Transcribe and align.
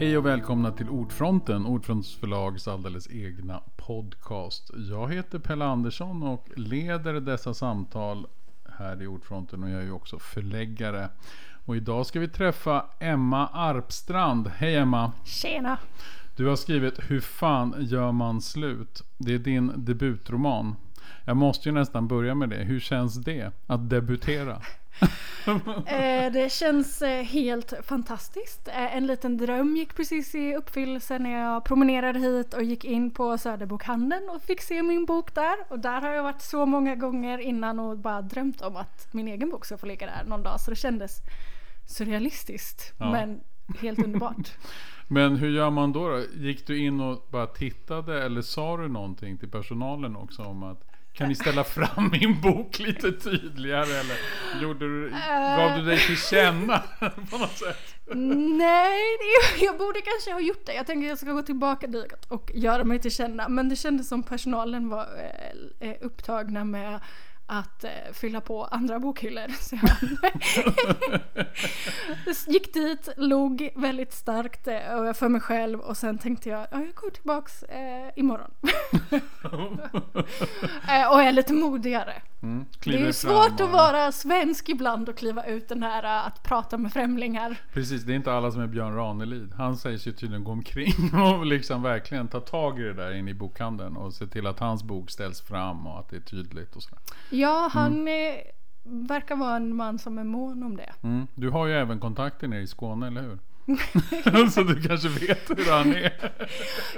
Hej 0.00 0.18
och 0.18 0.26
välkomna 0.26 0.70
till 0.70 0.88
Ordfronten, 0.88 1.66
Ordfronts 1.66 2.14
förlags 2.14 2.68
alldeles 2.68 3.10
egna 3.10 3.62
podcast. 3.76 4.70
Jag 4.90 5.12
heter 5.12 5.38
Pelle 5.38 5.64
Andersson 5.64 6.22
och 6.22 6.48
leder 6.56 7.14
dessa 7.14 7.54
samtal 7.54 8.26
här 8.78 9.02
i 9.02 9.06
Ordfronten 9.06 9.62
och 9.62 9.70
jag 9.70 9.80
är 9.80 9.84
ju 9.84 9.92
också 9.92 10.18
förläggare. 10.18 11.08
Och 11.64 11.76
idag 11.76 12.06
ska 12.06 12.20
vi 12.20 12.28
träffa 12.28 12.84
Emma 12.98 13.46
Arpstrand. 13.46 14.48
Hej 14.48 14.76
Emma! 14.76 15.12
Tjena! 15.24 15.78
Du 16.36 16.46
har 16.46 16.56
skrivit 16.56 17.10
Hur 17.10 17.20
fan 17.20 17.74
gör 17.78 18.12
man 18.12 18.40
slut? 18.40 19.02
Det 19.16 19.34
är 19.34 19.38
din 19.38 19.72
debutroman. 19.76 20.76
Jag 21.24 21.36
måste 21.36 21.68
ju 21.68 21.74
nästan 21.74 22.08
börja 22.08 22.34
med 22.34 22.48
det. 22.48 22.64
Hur 22.64 22.80
känns 22.80 23.14
det 23.14 23.52
att 23.66 23.90
debutera? 23.90 24.62
Eh, 25.86 26.32
det 26.32 26.52
känns 26.52 27.02
eh, 27.02 27.22
helt 27.22 27.72
fantastiskt. 27.82 28.68
Eh, 28.68 28.96
en 28.96 29.06
liten 29.06 29.36
dröm 29.36 29.76
gick 29.76 29.96
precis 29.96 30.34
i 30.34 30.54
uppfyllelse 30.54 31.18
när 31.18 31.30
jag 31.30 31.64
promenerade 31.64 32.18
hit 32.18 32.54
och 32.54 32.62
gick 32.62 32.84
in 32.84 33.10
på 33.10 33.38
Söderbokhandeln 33.38 34.28
och 34.28 34.42
fick 34.42 34.60
se 34.60 34.82
min 34.82 35.04
bok 35.04 35.34
där. 35.34 35.56
Och 35.68 35.78
där 35.78 36.00
har 36.00 36.10
jag 36.10 36.22
varit 36.22 36.42
så 36.42 36.66
många 36.66 36.94
gånger 36.94 37.38
innan 37.38 37.78
och 37.78 37.98
bara 37.98 38.22
drömt 38.22 38.60
om 38.60 38.76
att 38.76 39.08
min 39.12 39.28
egen 39.28 39.50
bok 39.50 39.64
ska 39.64 39.78
få 39.78 39.86
ligga 39.86 40.06
där 40.06 40.24
någon 40.24 40.42
dag. 40.42 40.60
Så 40.60 40.70
det 40.70 40.76
kändes 40.76 41.20
surrealistiskt 41.86 42.92
ja. 42.98 43.10
men 43.10 43.40
helt 43.80 43.98
underbart. 43.98 44.52
Men 45.10 45.36
hur 45.36 45.50
gör 45.50 45.70
man 45.70 45.92
då, 45.92 46.08
då? 46.08 46.22
Gick 46.34 46.66
du 46.66 46.78
in 46.78 47.00
och 47.00 47.26
bara 47.30 47.46
tittade 47.46 48.22
eller 48.24 48.42
sa 48.42 48.76
du 48.76 48.88
någonting 48.88 49.38
till 49.38 49.50
personalen 49.50 50.16
också 50.16 50.42
om 50.42 50.62
att 50.62 50.84
kan 51.18 51.28
ni 51.28 51.34
ställa 51.34 51.64
fram 51.64 52.10
min 52.20 52.40
bok 52.40 52.78
lite 52.78 53.12
tydligare 53.12 54.00
eller 54.00 54.16
gjorde 54.62 54.86
du, 54.86 55.10
gav 55.56 55.78
du 55.78 55.84
dig 55.84 55.98
till 55.98 56.16
känna 56.16 56.82
på 57.30 57.38
något 57.38 57.58
sätt? 57.58 57.94
Nej, 58.14 59.00
jag 59.60 59.78
borde 59.78 60.00
kanske 60.00 60.32
ha 60.32 60.40
gjort 60.40 60.66
det. 60.66 60.74
Jag 60.74 60.86
tänker 60.86 61.06
att 61.06 61.08
jag 61.08 61.18
ska 61.18 61.32
gå 61.32 61.42
tillbaka 61.42 61.86
dit 61.86 62.24
och 62.28 62.50
göra 62.54 62.84
mig 62.84 62.98
till 62.98 63.10
känna. 63.10 63.48
Men 63.48 63.68
det 63.68 63.76
kändes 63.76 64.08
som 64.08 64.22
personalen 64.22 64.88
var 64.88 65.06
eh, 65.80 65.88
eh, 65.88 65.96
upptagna 66.00 66.64
med 66.64 67.00
att 67.50 67.84
eh, 67.84 67.90
fylla 68.12 68.40
på 68.40 68.64
andra 68.64 68.98
bokhyllor. 68.98 69.48
Så 69.60 69.76
jag 69.76 69.90
gick 72.54 72.74
dit, 72.74 73.08
log 73.16 73.70
väldigt 73.76 74.12
starkt 74.12 74.68
eh, 74.68 75.12
för 75.12 75.28
mig 75.28 75.40
själv 75.40 75.80
och 75.80 75.96
sen 75.96 76.18
tänkte 76.18 76.48
jag, 76.48 76.66
ja, 76.70 76.80
jag 76.80 76.94
går 76.94 77.10
tillbaks 77.10 77.62
eh, 77.62 78.10
imorgon. 78.16 78.50
eh, 80.88 81.12
och 81.12 81.22
är 81.22 81.32
lite 81.32 81.52
modigare. 81.52 82.22
Mm, 82.42 82.64
det 82.84 83.02
är 83.02 83.12
svårt 83.12 83.60
att 83.60 83.70
vara 83.70 84.12
svensk 84.12 84.68
ibland 84.68 85.08
och 85.08 85.16
kliva 85.16 85.44
ut 85.44 85.68
den 85.68 85.82
här 85.82 86.04
eh, 86.04 86.26
att 86.26 86.42
prata 86.42 86.78
med 86.78 86.92
främlingar. 86.92 87.56
Precis, 87.72 88.02
det 88.02 88.12
är 88.12 88.16
inte 88.16 88.32
alla 88.32 88.50
som 88.50 88.60
är 88.60 88.66
Björn 88.66 88.94
Ranelid. 88.94 89.52
Han 89.56 89.76
säger 89.76 89.98
sig 89.98 90.12
tydligen 90.12 90.44
gå 90.44 90.52
omkring 90.52 90.94
och 91.38 91.46
liksom 91.46 91.82
verkligen 91.82 92.28
ta 92.28 92.40
tag 92.40 92.80
i 92.80 92.82
det 92.82 92.94
där 92.94 93.14
inne 93.14 93.30
i 93.30 93.34
bokhandeln 93.34 93.96
och 93.96 94.14
se 94.14 94.26
till 94.26 94.46
att 94.46 94.58
hans 94.58 94.82
bok 94.82 95.10
ställs 95.10 95.40
fram 95.40 95.86
och 95.86 95.98
att 95.98 96.08
det 96.08 96.16
är 96.16 96.20
tydligt 96.20 96.76
och 96.76 96.82
sådär. 96.82 97.00
Ja, 97.30 97.70
han 97.72 97.92
mm. 97.92 98.08
är, 98.08 98.42
verkar 99.08 99.36
vara 99.36 99.56
en 99.56 99.76
man 99.76 99.98
som 99.98 100.18
är 100.18 100.24
mån 100.24 100.62
om 100.62 100.76
det. 100.76 100.92
Mm. 101.02 101.26
Du 101.34 101.50
har 101.50 101.66
ju 101.66 101.72
även 101.74 102.00
kontakter 102.00 102.48
nere 102.48 102.60
i 102.60 102.66
Skåne, 102.66 103.06
eller 103.06 103.22
hur? 103.22 103.38
så 104.50 104.62
du 104.62 104.82
kanske 104.82 105.08
vet 105.08 105.50
hur 105.50 105.70
han 105.72 105.94
är. 105.94 106.32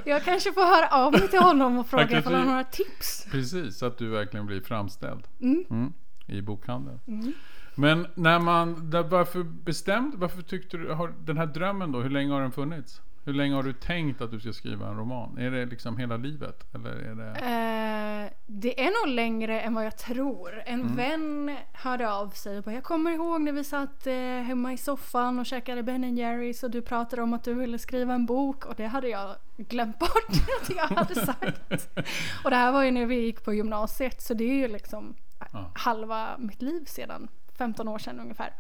Jag 0.05 0.25
kanske 0.25 0.53
får 0.53 0.61
höra 0.61 0.89
av 0.89 1.13
mig 1.13 1.29
till 1.29 1.39
honom 1.39 1.79
och 1.79 1.87
fråga 1.87 2.19
ifall 2.19 2.35
han 2.35 2.43
har 2.43 2.51
några 2.51 2.65
tips. 2.65 3.27
Precis, 3.31 3.79
så 3.79 3.87
att 3.87 3.99
du 3.99 4.09
verkligen 4.09 4.47
blir 4.47 4.61
framställd 4.61 5.25
mm. 5.41 5.65
Mm, 5.71 5.93
i 6.27 6.43
bokhandeln. 6.43 7.01
Mm. 7.07 7.33
Men 7.75 8.07
när 8.15 8.39
man, 8.39 8.91
varför 8.91 9.43
bestämde, 9.43 10.17
varför 10.17 10.43
tyckte 10.43 10.77
du, 10.77 10.93
har 10.93 11.15
den 11.25 11.37
här 11.37 11.47
drömmen 11.47 11.93
då, 11.93 12.01
hur 12.01 12.11
länge 12.11 12.33
har 12.33 12.41
den 12.41 12.53
funnits? 12.53 13.01
Hur 13.31 13.35
länge 13.35 13.55
har 13.55 13.63
du 13.63 13.73
tänkt 13.73 14.21
att 14.21 14.31
du 14.31 14.41
ska 14.41 14.53
skriva 14.53 14.89
en 14.89 14.97
roman? 14.97 15.39
Är 15.39 15.51
det 15.51 15.67
liksom 15.67 15.97
hela 15.97 16.17
livet? 16.17 16.75
Eller 16.75 16.91
är 16.91 17.15
det... 17.15 17.31
Eh, 17.31 18.33
det 18.47 18.87
är 18.87 19.07
nog 19.07 19.15
längre 19.15 19.61
än 19.61 19.75
vad 19.75 19.87
jag 19.87 19.99
tror. 19.99 20.63
En 20.67 20.81
mm. 20.81 20.97
vän 20.97 21.57
hörde 21.73 22.13
av 22.13 22.31
sig 22.31 22.59
och 22.59 22.65
bara, 22.65 22.75
jag 22.75 22.85
kommer 22.85 23.11
ihåg 23.11 23.41
när 23.41 23.53
vi 23.53 23.65
satt 23.65 24.07
eh, 24.07 24.15
hemma 24.15 24.73
i 24.73 24.77
soffan 24.77 25.39
och 25.39 25.47
käkade 25.47 25.83
Ben 25.83 26.17
Jerrys 26.17 26.63
och 26.63 26.71
du 26.71 26.83
pratade 26.83 27.23
om 27.23 27.35
att 27.35 27.45
du 27.45 27.55
ville 27.55 27.79
skriva 27.79 28.15
en 28.15 28.27
bok 28.27 28.67
och 28.67 28.75
det 28.77 28.87
hade 28.87 29.09
jag 29.09 29.37
glömt 29.57 29.99
bort 29.99 30.29
att 30.63 30.71
jag 30.77 30.97
hade 30.97 31.15
sagt. 31.15 31.89
och 32.45 32.51
det 32.51 32.57
här 32.57 32.73
var 32.73 32.85
ju 32.85 32.91
när 32.91 33.07
vi 33.07 33.21
gick 33.21 33.45
på 33.45 33.55
gymnasiet 33.55 34.23
så 34.23 34.35
det 34.35 34.45
är 34.45 34.55
ju 34.55 34.69
liksom 34.69 35.17
ah. 35.39 35.65
halva 35.75 36.39
mitt 36.39 36.63
liv 36.63 36.85
sedan, 36.85 37.29
15 37.59 37.89
år 37.89 37.99
sedan 37.99 38.21
ungefär. 38.21 38.53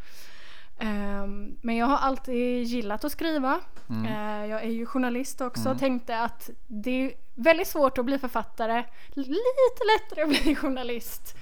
Um, 0.82 1.58
men 1.62 1.76
jag 1.76 1.86
har 1.86 1.98
alltid 1.98 2.62
gillat 2.62 3.04
att 3.04 3.12
skriva. 3.12 3.60
Mm. 3.88 4.04
Uh, 4.04 4.50
jag 4.50 4.62
är 4.62 4.70
ju 4.70 4.86
journalist 4.86 5.40
också. 5.40 5.66
Mm. 5.66 5.78
Tänkte 5.78 6.20
att 6.20 6.50
det 6.66 6.90
är 6.90 7.12
väldigt 7.34 7.68
svårt 7.68 7.98
att 7.98 8.04
bli 8.04 8.18
författare. 8.18 8.84
Lite 9.08 9.84
lättare 9.94 10.22
att 10.22 10.28
bli 10.44 10.54
journalist. 10.54 11.36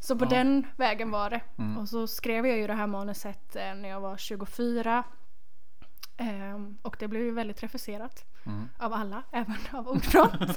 Så 0.00 0.18
på 0.18 0.24
ja. 0.24 0.28
den 0.28 0.66
vägen 0.76 1.10
var 1.10 1.30
det. 1.30 1.40
Mm. 1.58 1.78
Och 1.78 1.88
så 1.88 2.06
skrev 2.06 2.46
jag 2.46 2.58
ju 2.58 2.66
det 2.66 2.74
här 2.74 2.86
manuset 2.86 3.56
uh, 3.56 3.80
när 3.80 3.88
jag 3.88 4.00
var 4.00 4.16
24. 4.16 5.04
Um, 6.18 6.26
ehm, 6.28 6.78
och 6.82 6.96
det 6.98 7.08
blev 7.08 7.22
ju 7.22 7.32
väldigt 7.32 7.62
refuserat. 7.62 8.24
Mm. 8.46 8.68
Av 8.78 8.92
alla, 8.92 9.22
även 9.32 9.56
av 9.70 9.88
ordfront. 9.88 10.56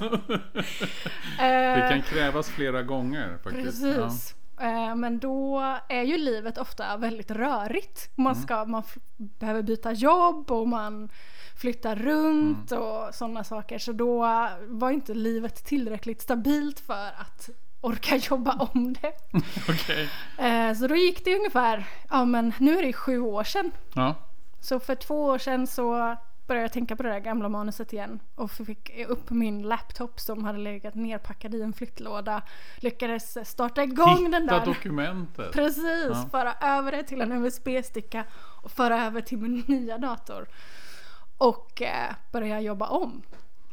det 1.38 1.88
kan 1.90 2.02
krävas 2.02 2.48
flera 2.48 2.82
gånger 2.82 3.38
faktiskt. 3.44 3.82
Precis. 3.82 4.32
Eh, 4.32 4.37
men 4.96 5.18
då 5.18 5.60
är 5.88 6.02
ju 6.02 6.16
livet 6.16 6.58
ofta 6.58 6.96
väldigt 6.96 7.30
rörigt. 7.30 8.10
Man, 8.14 8.32
mm. 8.32 8.42
ska, 8.44 8.64
man 8.64 8.82
behöver 9.16 9.62
byta 9.62 9.92
jobb 9.92 10.50
och 10.50 10.68
man 10.68 11.08
flyttar 11.56 11.96
runt 11.96 12.72
mm. 12.72 12.84
och 12.84 13.14
sådana 13.14 13.44
saker. 13.44 13.78
Så 13.78 13.92
då 13.92 14.18
var 14.66 14.90
inte 14.90 15.14
livet 15.14 15.64
tillräckligt 15.64 16.22
stabilt 16.22 16.80
för 16.80 17.06
att 17.16 17.50
orka 17.80 18.16
jobba 18.30 18.68
om 18.74 18.92
det. 18.92 19.12
okay. 19.68 20.08
Eh, 20.38 20.74
så 20.74 20.86
då 20.86 20.96
gick 20.96 21.24
det 21.24 21.36
ungefär, 21.36 21.86
ja 22.10 22.24
men 22.24 22.52
nu 22.58 22.78
är 22.78 22.82
det 22.82 22.92
sju 22.92 23.20
år 23.20 23.44
sedan. 23.44 23.70
Ja. 23.94 24.14
Så 24.60 24.80
för 24.80 24.94
två 24.94 25.24
år 25.24 25.38
sedan 25.38 25.66
så 25.66 26.16
började 26.48 26.64
jag 26.64 26.72
tänka 26.72 26.96
på 26.96 27.02
det 27.02 27.08
där 27.08 27.18
gamla 27.18 27.48
manuset 27.48 27.92
igen 27.92 28.20
och 28.34 28.50
fick 28.50 28.90
upp 29.08 29.30
min 29.30 29.62
laptop 29.62 30.20
som 30.20 30.44
hade 30.44 30.58
legat 30.58 30.94
nerpackad 30.94 31.54
i 31.54 31.62
en 31.62 31.72
flyttlåda. 31.72 32.42
Lyckades 32.76 33.48
starta 33.48 33.82
igång 33.82 34.16
Hitta 34.16 34.30
den 34.30 34.46
där. 34.46 34.66
dokumentet. 34.66 35.52
Precis, 35.52 36.10
ja. 36.10 36.28
föra 36.30 36.52
över 36.60 36.92
det 36.92 37.02
till 37.02 37.20
en 37.20 37.32
USB-sticka 37.32 38.24
och 38.62 38.70
föra 38.70 39.06
över 39.06 39.20
till 39.20 39.38
min 39.38 39.64
nya 39.66 39.98
dator. 39.98 40.46
Och 41.38 41.82
eh, 41.82 42.14
börja 42.32 42.60
jobba 42.60 42.88
om. 42.88 43.22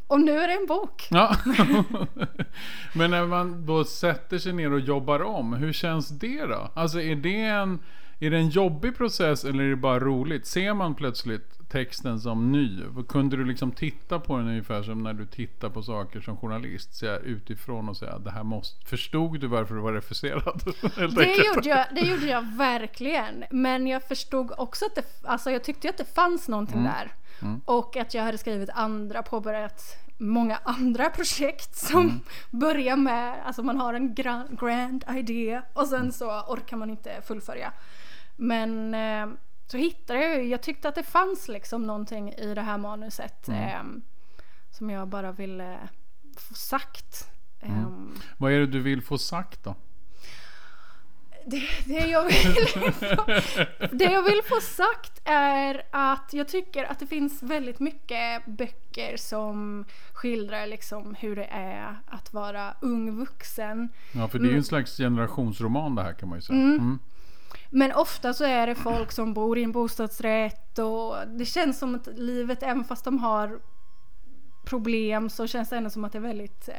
Och 0.07 0.21
nu 0.21 0.39
är 0.39 0.47
det 0.47 0.53
en 0.53 0.65
bok. 0.65 1.07
Ja. 1.11 1.35
Men 2.93 3.11
när 3.11 3.25
man 3.25 3.65
då 3.65 3.83
sätter 3.83 4.37
sig 4.37 4.53
ner 4.53 4.73
och 4.73 4.79
jobbar 4.79 5.23
om, 5.23 5.53
hur 5.53 5.73
känns 5.73 6.09
det 6.09 6.45
då? 6.45 6.71
Alltså 6.73 7.01
är 7.01 7.15
det 7.15 7.41
en, 7.41 7.79
är 8.19 8.29
det 8.29 8.37
en 8.37 8.49
jobbig 8.49 8.97
process 8.97 9.43
eller 9.43 9.63
är 9.63 9.69
det 9.69 9.75
bara 9.75 9.99
roligt? 9.99 10.45
Ser 10.45 10.73
man 10.73 10.95
plötsligt 10.95 11.69
texten 11.69 12.19
som 12.19 12.51
ny? 12.51 12.81
Kunde 13.09 13.37
du 13.37 13.45
liksom 13.45 13.71
titta 13.71 14.19
på 14.19 14.37
den 14.37 14.47
ungefär 14.47 14.83
som 14.83 15.03
när 15.03 15.13
du 15.13 15.25
tittar 15.25 15.69
på 15.69 15.83
saker 15.83 16.21
som 16.21 16.37
journalist? 16.37 16.95
Så 16.95 17.05
här, 17.05 17.19
utifrån 17.19 17.89
och 17.89 17.97
säga 17.97 18.17
det 18.19 18.31
här 18.31 18.43
måste... 18.43 18.85
Förstod 18.85 19.39
du 19.39 19.47
varför 19.47 19.75
du 19.75 19.81
var 19.81 19.93
refuserad? 19.93 20.61
det, 21.15 21.35
gjorde 21.35 21.69
jag, 21.69 21.85
det 21.91 22.01
gjorde 22.01 22.25
jag 22.25 22.41
verkligen. 22.57 23.43
Men 23.51 23.87
jag 23.87 24.03
förstod 24.03 24.51
också 24.57 24.85
att 24.85 24.95
det... 24.95 25.05
Alltså 25.23 25.51
jag 25.51 25.63
tyckte 25.63 25.89
att 25.89 25.97
det 25.97 26.15
fanns 26.15 26.47
någonting 26.47 26.79
mm. 26.79 26.91
där. 26.91 27.13
Mm. 27.41 27.61
Och 27.65 27.97
att 27.97 28.13
jag 28.13 28.23
hade 28.23 28.37
skrivit 28.37 28.69
andra, 28.73 29.23
påbörjat 29.23 30.05
många 30.17 30.59
andra 30.63 31.09
projekt 31.09 31.75
som 31.75 32.01
mm. 32.01 32.19
börjar 32.51 32.95
med, 32.95 33.35
alltså 33.45 33.63
man 33.63 33.77
har 33.77 33.93
en 33.93 34.15
grand, 34.15 34.59
grand 34.59 35.03
idé 35.17 35.61
och 35.73 35.87
sen 35.87 36.11
så 36.11 36.41
orkar 36.41 36.77
man 36.77 36.89
inte 36.89 37.21
fullfölja. 37.27 37.71
Men 38.35 38.93
eh, 38.93 39.37
så 39.67 39.77
hittade 39.77 40.19
jag 40.19 40.45
jag 40.45 40.61
tyckte 40.61 40.89
att 40.89 40.95
det 40.95 41.03
fanns 41.03 41.47
liksom 41.47 41.87
någonting 41.87 42.33
i 42.33 42.53
det 42.53 42.61
här 42.61 42.77
manuset 42.77 43.47
mm. 43.47 43.63
eh, 43.63 44.01
som 44.71 44.89
jag 44.89 45.07
bara 45.07 45.31
ville 45.31 45.77
få 46.37 46.53
sagt. 46.53 47.29
Mm. 47.61 47.79
Eh, 47.79 48.21
Vad 48.37 48.51
är 48.51 48.59
det 48.59 48.67
du 48.67 48.79
vill 48.79 49.01
få 49.01 49.17
sagt 49.17 49.63
då? 49.63 49.75
Det, 51.47 51.61
det, 51.85 52.07
jag 52.07 52.23
vill 52.23 52.67
få, 52.91 53.25
det 53.91 54.03
jag 54.03 54.23
vill 54.23 54.41
få 54.45 54.61
sagt 54.61 55.21
är 55.25 55.81
att 55.91 56.33
jag 56.33 56.47
tycker 56.47 56.83
att 56.83 56.99
det 56.99 57.07
finns 57.07 57.43
väldigt 57.43 57.79
mycket 57.79 58.45
böcker 58.45 59.17
som 59.17 59.85
skildrar 60.13 60.67
liksom 60.67 61.15
hur 61.19 61.35
det 61.35 61.47
är 61.51 61.99
att 62.07 62.33
vara 62.33 62.73
ung 62.81 63.19
vuxen. 63.19 63.89
Ja, 64.11 64.27
för 64.27 64.39
det 64.39 64.43
är 64.43 64.45
ju 64.45 64.49
en 64.49 64.55
mm. 64.55 64.63
slags 64.63 64.97
generationsroman 64.97 65.95
det 65.95 66.03
här 66.03 66.13
kan 66.13 66.29
man 66.29 66.37
ju 66.37 66.41
säga. 66.41 66.59
Mm. 66.59 66.99
Men 67.75 67.91
ofta 67.91 68.33
så 68.33 68.43
är 68.43 68.67
det 68.67 68.75
folk 68.75 69.11
som 69.11 69.33
bor 69.33 69.57
i 69.57 69.63
en 69.63 69.71
bostadsrätt 69.71 70.79
och 70.79 71.15
det 71.27 71.45
känns 71.45 71.79
som 71.79 71.95
att 71.95 72.07
livet, 72.07 72.63
även 72.63 72.83
fast 72.83 73.05
de 73.05 73.19
har 73.19 73.59
problem 74.65 75.29
så 75.29 75.47
känns 75.47 75.69
det 75.69 75.77
ändå 75.77 75.89
som 75.89 76.03
att 76.03 76.11
det 76.11 76.17
är 76.17 76.21
väldigt 76.21 76.69
eh, 76.69 76.75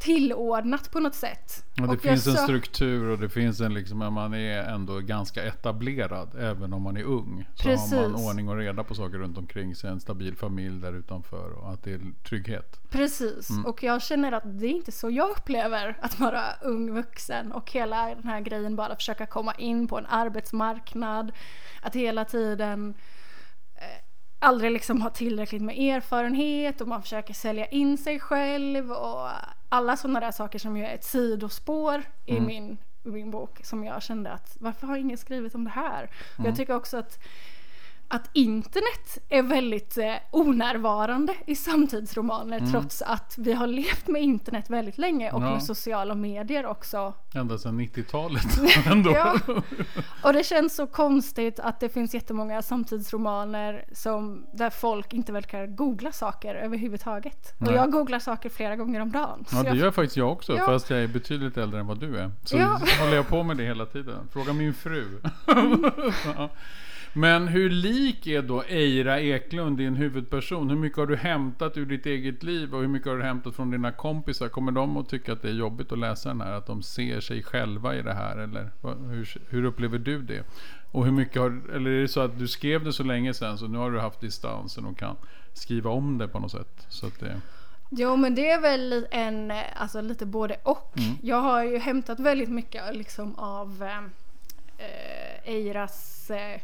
tillordnat 0.00 0.90
på 0.90 1.00
något 1.00 1.14
sätt. 1.14 1.64
Och 1.80 1.86
det 1.86 1.92
Och 1.92 2.00
finns 2.00 2.26
en 2.26 2.34
sa- 2.34 2.42
struktur 2.44 3.08
och 3.08 3.18
det 3.18 3.28
finns 3.28 3.60
en 3.60 3.74
liksom, 3.74 3.98
man 3.98 4.34
är 4.34 4.62
ändå 4.62 4.98
ganska 5.00 5.42
etablerad 5.44 6.30
även 6.38 6.72
om 6.72 6.82
man 6.82 6.96
är 6.96 7.02
ung. 7.04 7.48
Så 7.54 7.68
har 7.68 7.76
Precis. 7.76 7.92
man 7.92 8.14
ordning 8.14 8.48
och 8.48 8.56
reda 8.56 8.84
på 8.84 8.94
saker 8.94 9.18
runt 9.18 9.38
omkring 9.38 9.74
sig, 9.74 9.90
en 9.90 10.00
stabil 10.00 10.36
familj 10.36 10.80
där 10.80 10.92
utanför 10.92 11.50
och 11.52 11.72
att 11.72 11.82
det 11.82 11.92
är 11.92 12.00
trygghet. 12.28 12.80
Precis, 12.90 13.50
Mm. 13.50 13.66
och 13.66 13.82
jag 13.82 14.02
känner 14.02 14.32
att 14.32 14.42
det 14.58 14.66
är 14.66 14.70
inte 14.70 14.92
så 14.92 15.10
jag 15.10 15.30
upplever 15.30 15.96
att 16.00 16.20
vara 16.20 16.42
ung 16.62 16.94
vuxen 16.94 17.52
och 17.52 17.70
hela 17.72 18.14
den 18.14 18.24
här 18.24 18.40
grejen 18.40 18.76
bara 18.76 18.96
försöka 18.96 19.26
komma 19.26 19.54
in 19.54 19.88
på 19.88 19.98
en 19.98 20.06
arbetsmarknad. 20.06 21.32
Att 21.82 21.96
hela 21.96 22.24
tiden 22.24 22.94
aldrig 24.40 24.70
liksom 24.70 25.02
ha 25.02 25.10
tillräckligt 25.10 25.62
med 25.62 25.78
erfarenhet 25.78 26.80
och 26.80 26.88
man 26.88 27.02
försöker 27.02 27.34
sälja 27.34 27.66
in 27.66 27.98
sig 27.98 28.20
själv 28.20 28.92
och 28.92 29.28
alla 29.68 29.96
sådana 29.96 30.20
där 30.20 30.30
saker 30.30 30.58
som 30.58 30.76
ju 30.76 30.84
är 30.84 30.94
ett 30.94 31.04
sidospår 31.04 32.02
i 32.26 32.32
Mm. 32.32 32.46
min, 32.46 32.78
min 33.02 33.30
bok 33.30 33.60
som 33.64 33.84
jag 33.84 34.02
kände 34.02 34.30
att 34.32 34.56
varför 34.60 34.86
har 34.86 34.96
ingen 34.96 35.18
skrivit 35.18 35.54
om 35.54 35.64
det 35.64 35.70
här? 35.70 35.98
Mm. 36.38 36.46
jag 36.48 36.56
tycker 36.56 36.74
också 36.76 36.96
att 36.96 37.18
att 38.10 38.30
internet 38.32 39.18
är 39.28 39.42
väldigt 39.42 39.98
eh, 39.98 40.14
onärvarande 40.30 41.34
i 41.46 41.54
samtidsromaner 41.56 42.58
Mm. 42.58 42.70
trots 42.72 43.02
att 43.02 43.34
vi 43.38 43.52
har 43.52 43.66
levt 43.66 44.08
med 44.08 44.22
internet 44.22 44.70
väldigt 44.70 44.98
länge 44.98 45.30
och 45.32 45.42
Ja. 45.42 45.50
med 45.50 45.62
sociala 45.62 46.14
medier 46.14 46.66
också. 46.66 47.14
Ända 47.34 47.58
sedan 47.58 47.80
90-talet 47.80 48.86
ändå. 48.86 49.10
Ja. 49.10 49.34
Och 50.22 50.32
det 50.32 50.44
känns 50.46 50.76
så 50.76 50.86
konstigt 50.86 51.60
att 51.60 51.80
det 51.80 51.88
finns 51.88 52.14
jättemånga 52.14 52.62
samtidsromaner 52.62 53.84
som, 53.92 54.46
där 54.52 54.70
folk 54.70 55.12
inte 55.12 55.32
verkar 55.32 55.66
googla 55.66 56.12
saker 56.12 56.54
överhuvudtaget. 56.54 57.54
Nej. 57.58 57.70
Och 57.70 57.76
jag 57.76 57.92
googlar 57.92 58.18
saker 58.18 58.48
flera 58.48 58.76
gånger 58.76 59.00
om 59.00 59.12
dagen. 59.12 59.44
Ja 59.52 59.62
det 59.62 59.68
jag, 59.68 59.76
gör 59.76 59.90
faktiskt 59.90 60.16
jag 60.16 60.32
också 60.32 60.56
Ja. 60.56 60.66
fast 60.66 60.90
jag 60.90 61.02
är 61.02 61.08
betydligt 61.08 61.56
äldre 61.56 61.80
än 61.80 61.86
vad 61.86 61.98
du 62.00 62.18
är. 62.18 62.30
Så 62.44 62.56
Ja. 62.56 62.80
håller 63.00 63.16
jag 63.16 63.28
på 63.28 63.42
med 63.42 63.56
det 63.56 63.64
hela 63.64 63.86
tiden. 63.86 64.28
Fråga 64.32 64.52
min 64.52 64.74
fru. 64.74 65.20
Mm. 65.46 65.90
Ja. 66.36 66.48
Men 67.12 67.48
hur 67.48 67.70
lik 67.70 68.26
är 68.26 68.42
då 68.42 68.62
Eira 68.62 69.20
Eklund, 69.20 69.78
din 69.78 69.94
huvudperson? 69.94 70.70
Hur 70.70 70.76
mycket 70.76 70.98
har 70.98 71.06
du 71.06 71.16
hämtat 71.16 71.76
ur 71.76 71.86
ditt 71.86 72.06
eget 72.06 72.42
liv 72.42 72.74
och 72.74 72.80
hur 72.80 72.88
mycket 72.88 73.08
har 73.08 73.16
du 73.16 73.22
hämtat 73.22 73.56
från 73.56 73.70
dina 73.70 73.92
kompisar? 73.92 74.48
Kommer 74.48 74.72
de 74.72 74.96
att 74.96 75.08
tycka 75.08 75.32
att 75.32 75.42
det 75.42 75.48
är 75.48 75.52
jobbigt 75.52 75.92
att 75.92 75.98
läsa 75.98 76.28
den 76.28 76.40
här? 76.40 76.52
Att 76.52 76.66
de 76.66 76.82
ser 76.82 77.20
sig 77.20 77.42
själva 77.42 77.94
i 77.94 78.02
det 78.02 78.14
här? 78.14 78.36
Eller 78.36 78.70
hur, 79.10 79.38
hur 79.48 79.64
upplever 79.64 79.98
du 79.98 80.22
det? 80.22 80.44
Och 80.92 81.04
hur 81.04 81.12
mycket 81.12 81.42
har, 81.42 81.60
eller 81.74 81.90
är 81.90 82.00
det 82.00 82.08
så 82.08 82.20
att 82.20 82.38
du 82.38 82.48
skrev 82.48 82.84
det 82.84 82.92
så 82.92 83.02
länge 83.02 83.34
sedan 83.34 83.58
så 83.58 83.66
nu 83.66 83.78
har 83.78 83.90
du 83.90 84.00
haft 84.00 84.20
distansen 84.20 84.84
och 84.84 84.98
kan 84.98 85.16
skriva 85.52 85.90
om 85.90 86.18
det 86.18 86.28
på 86.28 86.38
något 86.38 86.50
sätt? 86.50 86.86
Så 86.88 87.06
att 87.06 87.20
det, 87.20 87.40
Jo 87.90 88.16
men 88.16 88.34
det 88.34 88.50
är 88.50 88.60
väl 88.60 89.06
en, 89.10 89.50
eh, 89.50 89.56
alltså 89.76 90.00
lite 90.00 90.26
både 90.26 90.56
och. 90.62 90.98
Mm. 90.98 91.16
Jag 91.22 91.36
har 91.36 91.64
ju 91.64 91.78
hämtat 91.78 92.20
väldigt 92.20 92.48
mycket 92.48 92.96
liksom 92.96 93.34
av 93.34 93.82
eh, 93.82 93.98
eh, 94.86 95.54
Eiras 95.54 96.30
eh, 96.30 96.60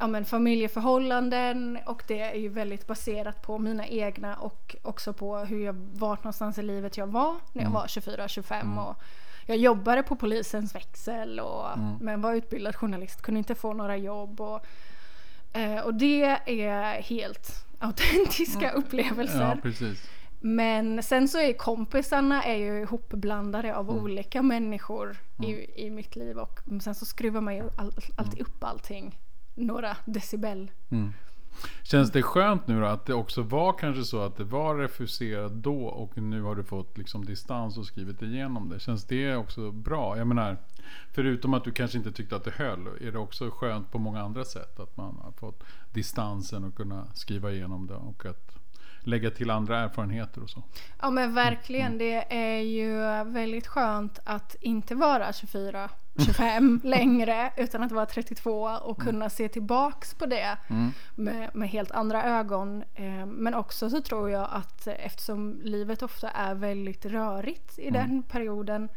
ja, 0.00 0.06
men 0.06 0.24
familjeförhållanden 0.24 1.78
och 1.86 2.02
det 2.06 2.20
är 2.20 2.34
ju 2.34 2.48
väldigt 2.48 2.86
baserat 2.86 3.42
på 3.42 3.58
mina 3.58 3.86
egna 3.86 4.36
och 4.36 4.76
också 4.82 5.12
på 5.12 5.38
hur 5.38 5.64
jag 5.64 5.74
vart 5.92 6.24
någonstans 6.24 6.58
i 6.58 6.62
livet 6.62 6.96
jag 6.96 7.06
var 7.06 7.32
när 7.52 7.62
jag 7.62 7.70
Mm. 7.70 7.72
var 7.72 7.86
24-25 7.86 8.78
och 8.86 8.96
jag 9.46 9.56
jobbade 9.56 10.02
på 10.02 10.16
polisens 10.16 10.74
växel 10.74 11.40
och, 11.40 11.72
Mm. 11.78 11.94
men 12.00 12.20
var 12.20 12.34
utbildad 12.34 12.76
journalist, 12.76 13.22
kunde 13.22 13.38
inte 13.38 13.54
få 13.54 13.72
några 13.72 13.96
jobb 13.96 14.40
och, 14.40 14.66
eh, 15.52 15.78
och 15.80 15.94
det 15.94 16.22
är 16.46 17.02
helt 17.02 17.66
autentiska 17.78 18.70
upplevelser. 18.70 19.60
ja. 19.80 19.94
Men 20.42 21.02
sen 21.02 21.28
så 21.28 21.38
är 21.38 21.52
kompisarna 21.52 22.42
är 22.44 22.56
ju 22.56 22.80
ihopblandade 22.82 23.76
av 23.76 23.90
Mm. 23.90 24.02
olika 24.04 24.42
människor 24.42 25.16
i, 25.42 25.82
i 25.86 25.90
mitt 25.90 26.16
liv 26.16 26.38
och 26.38 26.60
sen 26.82 26.94
så 26.94 27.04
skruvar 27.04 27.40
man 27.40 27.56
ju 27.56 27.62
all, 27.76 27.92
alltid 28.16 28.40
upp 28.40 28.64
allting 28.64 29.18
några 29.54 29.96
decibel. 30.04 30.70
Mm. 30.90 31.12
Känns 31.82 32.10
det 32.10 32.22
skönt 32.22 32.66
nu 32.66 32.80
då 32.80 32.86
att 32.86 33.06
det 33.06 33.14
också 33.14 33.42
var 33.42 33.72
kanske 33.72 34.04
så 34.04 34.22
att 34.22 34.36
det 34.36 34.44
var 34.44 34.76
refuserat 34.76 35.52
då 35.52 35.84
och 35.84 36.18
nu 36.18 36.42
har 36.42 36.54
du 36.54 36.64
fått 36.64 36.98
liksom 36.98 37.24
distans 37.24 37.78
och 37.78 37.86
skrivit 37.86 38.22
igenom 38.22 38.68
det. 38.68 38.80
Känns 38.80 39.04
det 39.04 39.36
också 39.36 39.70
bra? 39.70 40.18
Jag 40.18 40.26
menar, 40.26 40.56
förutom 41.12 41.54
att 41.54 41.64
du 41.64 41.72
kanske 41.72 41.98
inte 41.98 42.12
tyckte 42.12 42.36
att 42.36 42.44
det 42.44 42.50
höll, 42.50 42.86
är 42.86 43.12
det 43.12 43.18
också 43.18 43.50
skönt 43.50 43.92
på 43.92 43.98
många 43.98 44.22
andra 44.22 44.44
sätt 44.44 44.80
att 44.80 44.96
man 44.96 45.18
har 45.22 45.32
fått 45.32 45.62
distansen 45.92 46.64
och 46.64 46.74
kunna 46.74 47.06
skriva 47.14 47.50
igenom 47.50 47.86
det 47.86 47.94
och 47.94 48.26
att 48.26 48.59
lägga 49.00 49.30
till 49.30 49.50
andra 49.50 49.78
erfarenheter 49.78 50.42
och 50.42 50.50
så. 50.50 50.62
Ja 51.00 51.10
men 51.10 51.24
Mm. 51.24 51.34
verkligen, 51.34 51.98
det 51.98 52.34
är 52.34 52.60
ju 52.60 52.96
väldigt 53.24 53.66
skönt 53.66 54.18
att 54.24 54.56
inte 54.60 54.94
vara 54.94 55.32
24, 55.32 55.88
25 56.26 56.80
längre 56.84 57.52
utan 57.56 57.82
att 57.82 57.92
vara 57.92 58.06
32 58.06 58.62
och 58.82 59.00
kunna 59.02 59.30
se 59.30 59.48
tillbaks 59.48 60.14
på 60.14 60.26
det 60.26 60.56
Mm. 60.68 60.90
med, 61.14 61.50
med 61.54 61.68
helt 61.68 61.90
andra 61.90 62.24
ögon. 62.24 62.84
Eh, 62.94 63.26
Men 63.26 63.54
också 63.54 63.90
så 63.90 64.00
tror 64.00 64.30
jag 64.30 64.48
att 64.52 64.86
eftersom 64.86 65.60
livet 65.64 66.02
ofta 66.02 66.30
är 66.30 66.54
väldigt 66.54 67.06
rörigt 67.06 67.78
i 67.78 67.90
den 67.90 68.22
perioden 68.22 68.88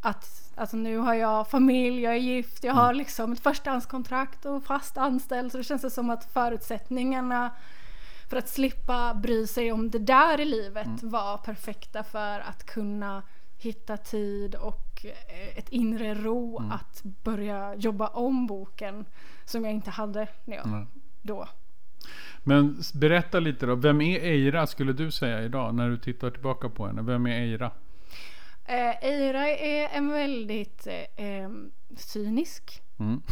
att 0.00 0.52
alltså 0.56 0.76
nu 0.76 0.98
har 0.98 1.14
jag 1.14 1.48
familj, 1.50 2.02
jag 2.02 2.12
är 2.14 2.18
gift, 2.18 2.64
jag 2.64 2.74
har 2.74 2.94
liksom 2.94 3.32
ett 3.32 3.40
förstahandskontrakt 3.40 4.44
och 4.46 4.64
fast 4.64 4.96
anställd 4.98 5.52
så 5.52 5.58
det 5.58 5.64
känns 5.64 5.82
det 5.82 5.90
som 5.90 6.10
att 6.10 6.32
förutsättningarna 6.32 7.50
för 8.28 8.36
att 8.36 8.48
slippa 8.48 9.14
bry 9.14 9.46
sig 9.46 9.72
om 9.72 9.90
det 9.90 9.98
där 9.98 10.40
i 10.40 10.44
livet 10.44 11.02
var 11.02 11.38
perfekta 11.38 12.02
för 12.02 12.40
att 12.40 12.66
kunna 12.66 13.22
hitta 13.58 13.96
tid 13.96 14.54
och 14.54 15.04
eh, 15.04 15.58
ett 15.58 15.68
inre 15.68 16.14
ro 16.14 16.68
att 16.72 17.02
börja 17.02 17.74
jobba 17.74 18.06
om 18.08 18.46
boken 18.46 19.04
som 19.44 19.64
jag 19.64 19.74
inte 19.74 19.90
hade 19.90 20.28
när 20.44 20.56
jag 20.56 20.66
Mm. 20.66 20.86
då. 21.22 21.48
Men 22.44 22.82
berätta 22.94 23.40
lite 23.40 23.66
då, 23.66 23.74
vem 23.74 24.00
är 24.00 24.20
Eira 24.20 24.66
skulle 24.66 24.92
du 24.92 25.10
säga 25.10 25.42
idag 25.42 25.74
när 25.74 25.88
du 25.90 25.96
tittar 25.98 26.30
tillbaka 26.30 26.68
på 26.68 26.86
henne? 26.86 27.02
Vem 27.02 27.26
är 27.26 27.40
Eira? 27.40 27.70
Eh, 28.64 29.04
Eira 29.04 29.48
är 29.48 29.88
en 29.88 30.08
väldigt 30.10 30.86
eh, 31.16 31.50
cynisk 31.96 32.82
Mm. 32.98 33.22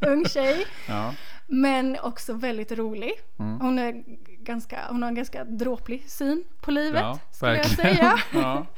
ung 0.00 0.24
tjej 0.28 0.64
Ja. 0.88 1.14
Men 1.46 1.96
också 2.02 2.32
väldigt 2.32 2.72
rolig. 2.72 3.12
Mm. 3.38 3.60
Hon, 3.60 3.78
är 3.78 4.02
ganska, 4.44 4.78
hon 4.88 5.02
har 5.02 5.08
en 5.08 5.14
ganska 5.14 5.44
dråplig 5.44 6.10
syn 6.10 6.44
på 6.60 6.70
livet 6.70 7.00
Ja, 7.02 7.18
skulle 7.30 7.50
jag 7.56 7.58
verkligen. 7.64 7.94
säga. 7.96 8.18
ja. 8.32 8.66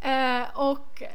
Eh, 0.00 0.42
och 0.54 1.02
eh, 1.02 1.08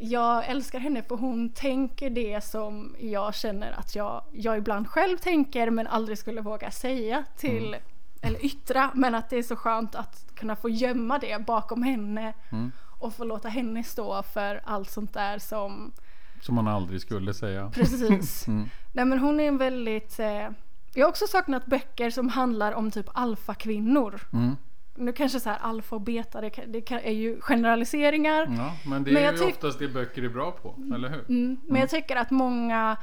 jag 0.00 0.46
älskar 0.48 0.78
henne 0.78 1.02
för 1.02 1.16
hon 1.16 1.48
tänker 1.50 2.10
det 2.10 2.44
som 2.44 2.96
jag 3.00 3.34
känner 3.34 3.72
att 3.72 3.94
jag, 3.94 4.22
jag 4.32 4.58
ibland 4.58 4.88
själv 4.88 5.16
tänker 5.18 5.70
men 5.70 5.86
aldrig 5.86 6.18
skulle 6.18 6.40
våga 6.40 6.70
säga 6.70 7.24
till 7.36 7.66
Mm. 7.74 7.80
eller 8.22 8.44
yttra. 8.44 8.90
Men 8.94 9.14
att 9.14 9.30
det 9.30 9.36
är 9.36 9.42
så 9.42 9.56
skönt 9.56 9.94
att 9.94 10.26
kunna 10.34 10.56
få 10.56 10.68
gömma 10.68 11.18
det 11.18 11.46
bakom 11.46 11.82
henne 11.82 12.32
Mm. 12.52 12.72
och 12.98 13.14
få 13.14 13.24
låta 13.24 13.48
henne 13.48 13.84
stå 13.84 14.22
för 14.22 14.60
allt 14.64 14.90
sånt 14.90 15.14
där 15.14 15.38
som 15.38 15.92
Som 16.40 16.54
man 16.54 16.68
aldrig 16.68 17.00
skulle 17.00 17.34
säga. 17.34 17.70
precis. 17.74 18.48
Mm. 18.48 18.68
Nej 18.92 19.04
men 19.04 19.18
hon 19.18 19.40
är 19.40 19.48
en 19.48 19.58
väldigt 19.58 20.18
eh, 20.18 20.48
jag 20.94 21.04
har 21.06 21.10
också 21.10 21.26
saknat 21.26 21.66
böcker 21.66 22.10
som 22.10 22.28
handlar 22.28 22.72
om 22.72 22.90
typ 22.90 23.06
alfakvinnor. 23.14 24.20
Mm. 24.32 24.56
Nu 24.94 25.12
kanske 25.12 25.40
så 25.40 25.48
här 25.48 25.58
alfa 25.58 25.96
och 25.96 26.02
beta, 26.02 26.40
det, 26.40 26.50
kan, 26.50 26.72
det 26.72 26.80
kan, 26.80 26.98
är 26.98 27.12
ju 27.12 27.40
generaliseringar. 27.40 28.46
Ja, 28.56 28.90
men 28.90 29.04
det 29.04 29.12
Men 29.12 29.22
är 29.22 29.26
jag 29.26 29.36
ju 29.36 29.44
oftast 29.44 29.78
det 29.78 29.88
böcker 29.88 30.22
är 30.22 30.28
bra 30.28 30.50
på, 30.50 30.74
eller 30.94 31.08
hur? 31.08 31.24
Mm, 31.28 31.60
men 31.68 31.80
jag 31.80 31.90
tycker 31.90 32.16
att 32.16 32.30
många 32.30 32.96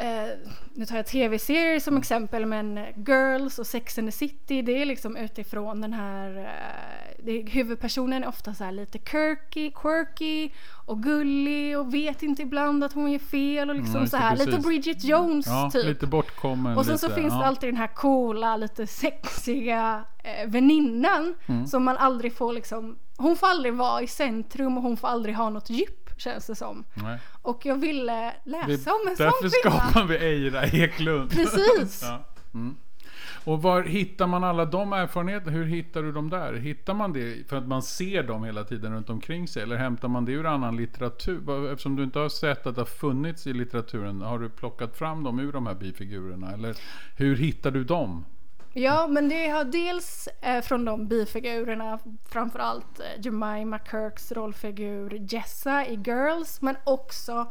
eh, 0.00 0.28
nu 0.74 0.86
tar 0.86 0.96
jag 0.96 1.06
tv-serier 1.06 1.80
som 1.80 1.96
exempel 1.96 2.46
men 2.46 2.80
Girls 3.06 3.58
och 3.58 3.66
Sex 3.66 3.98
and 3.98 4.08
the 4.08 4.12
City 4.12 4.62
det 4.62 4.82
är 4.82 4.86
liksom 4.86 5.16
utifrån 5.16 5.80
den 5.80 5.92
här 5.92 6.36
eh, 6.38 7.16
det, 7.24 7.42
huvudpersonen 7.50 8.22
är 8.24 8.28
ofta 8.28 8.54
så 8.54 8.64
här 8.64 8.72
lite 8.72 8.98
quirky, 8.98 9.70
quirky 9.70 10.50
och 10.86 11.02
gullig 11.02 11.78
och 11.78 11.94
vet 11.94 12.22
inte 12.22 12.42
ibland 12.42 12.84
att 12.84 12.92
hon 12.92 13.12
gör 13.12 13.18
fel 13.18 13.70
och 13.70 13.76
liksom 13.76 13.96
Mm, 13.96 14.08
så 14.08 14.16
här 14.16 14.36
lite. 14.36 14.58
Bridget 14.58 15.04
Jones 15.04 15.46
Ja, 15.46 15.70
typ. 15.72 15.84
lite 15.84 16.06
bortkommen. 16.06 16.78
Och 16.78 16.84
sen 16.84 16.94
lite, 16.94 17.08
så 17.08 17.14
finns 17.14 17.32
ja. 17.32 17.38
det 17.38 17.46
alltid 17.46 17.68
den 17.68 17.76
här 17.76 17.94
coola, 17.94 18.56
lite 18.56 18.86
sexiga 18.86 20.04
eh, 20.24 20.48
väninnan 20.50 21.34
Mm. 21.46 21.66
som 21.66 21.84
man 21.84 21.96
aldrig 21.96 22.34
får 22.36 22.52
liksom 22.52 22.98
Hon 23.16 23.36
får 23.36 23.46
aldrig 23.46 23.74
vara 23.74 24.02
i 24.02 24.06
centrum 24.06 24.76
och 24.76 24.82
hon 24.82 24.96
får 24.96 25.08
aldrig 25.08 25.34
ha 25.36 25.50
något 25.50 25.70
djup 25.70 25.99
känns 26.20 26.46
det 26.46 26.54
som. 26.54 26.84
Nej. 26.94 27.18
Och 27.42 27.66
jag 27.66 27.76
ville 27.76 28.32
läsa 28.44 28.66
Vi, 28.66 28.74
om 28.74 29.08
en 29.08 29.16
sån 29.16 29.26
därför 29.26 29.62
kvinna. 29.62 29.80
skapar 29.80 30.04
vi 30.04 30.16
Eira 30.16 30.64
Eklund. 30.64 31.30
Precis. 31.30 32.02
ja. 32.02 32.24
mm. 32.54 32.76
Och 33.44 33.62
var 33.62 33.82
hittar 33.82 34.26
man 34.26 34.44
alla 34.44 34.64
de 34.64 34.92
erfarenheterna? 34.92 35.52
Hur 35.52 35.64
hittar 35.64 36.02
du 36.02 36.12
dem 36.12 36.30
där? 36.30 36.54
Hittar 36.54 36.94
man 36.94 37.12
det 37.12 37.48
för 37.48 37.56
att 37.56 37.68
man 37.68 37.82
ser 37.82 38.22
dem 38.22 38.44
hela 38.44 38.64
tiden 38.64 38.92
runt 38.92 39.10
omkring 39.10 39.48
sig? 39.48 39.62
Eller 39.62 39.76
hämtar 39.76 40.08
man 40.08 40.24
det 40.24 40.32
ur 40.32 40.46
annan 40.46 40.76
litteratur? 40.76 41.70
Eftersom 41.72 41.96
du 41.96 42.02
inte 42.04 42.18
har 42.18 42.28
sett 42.28 42.66
att 42.66 42.74
det 42.74 42.80
har 42.80 42.86
funnits 42.86 43.46
i 43.46 43.52
litteraturen, 43.52 44.20
har 44.20 44.38
du 44.38 44.48
plockat 44.48 44.96
fram 44.96 45.22
dem 45.24 45.38
ur 45.40 45.52
de 45.52 45.66
här 45.66 45.74
bifigurerna? 45.74 46.52
Eller 46.52 46.76
hur 47.16 47.36
hittar 47.36 47.70
du 47.70 47.84
dem? 47.84 48.24
Ja, 48.72 49.06
men 49.06 49.28
det 49.28 49.48
har 49.48 49.64
dels 49.64 50.28
eh, 50.40 50.60
från 50.62 50.84
de 50.84 51.06
bifigurerna, 51.06 51.98
framförallt 52.28 53.00
eh, 53.00 53.06
Jemima 53.24 53.78
Kirks 53.90 54.32
rollfigur 54.32 55.26
Jessa 55.34 55.86
i 55.86 55.94
Girls, 55.94 56.62
men 56.62 56.76
också 56.84 57.50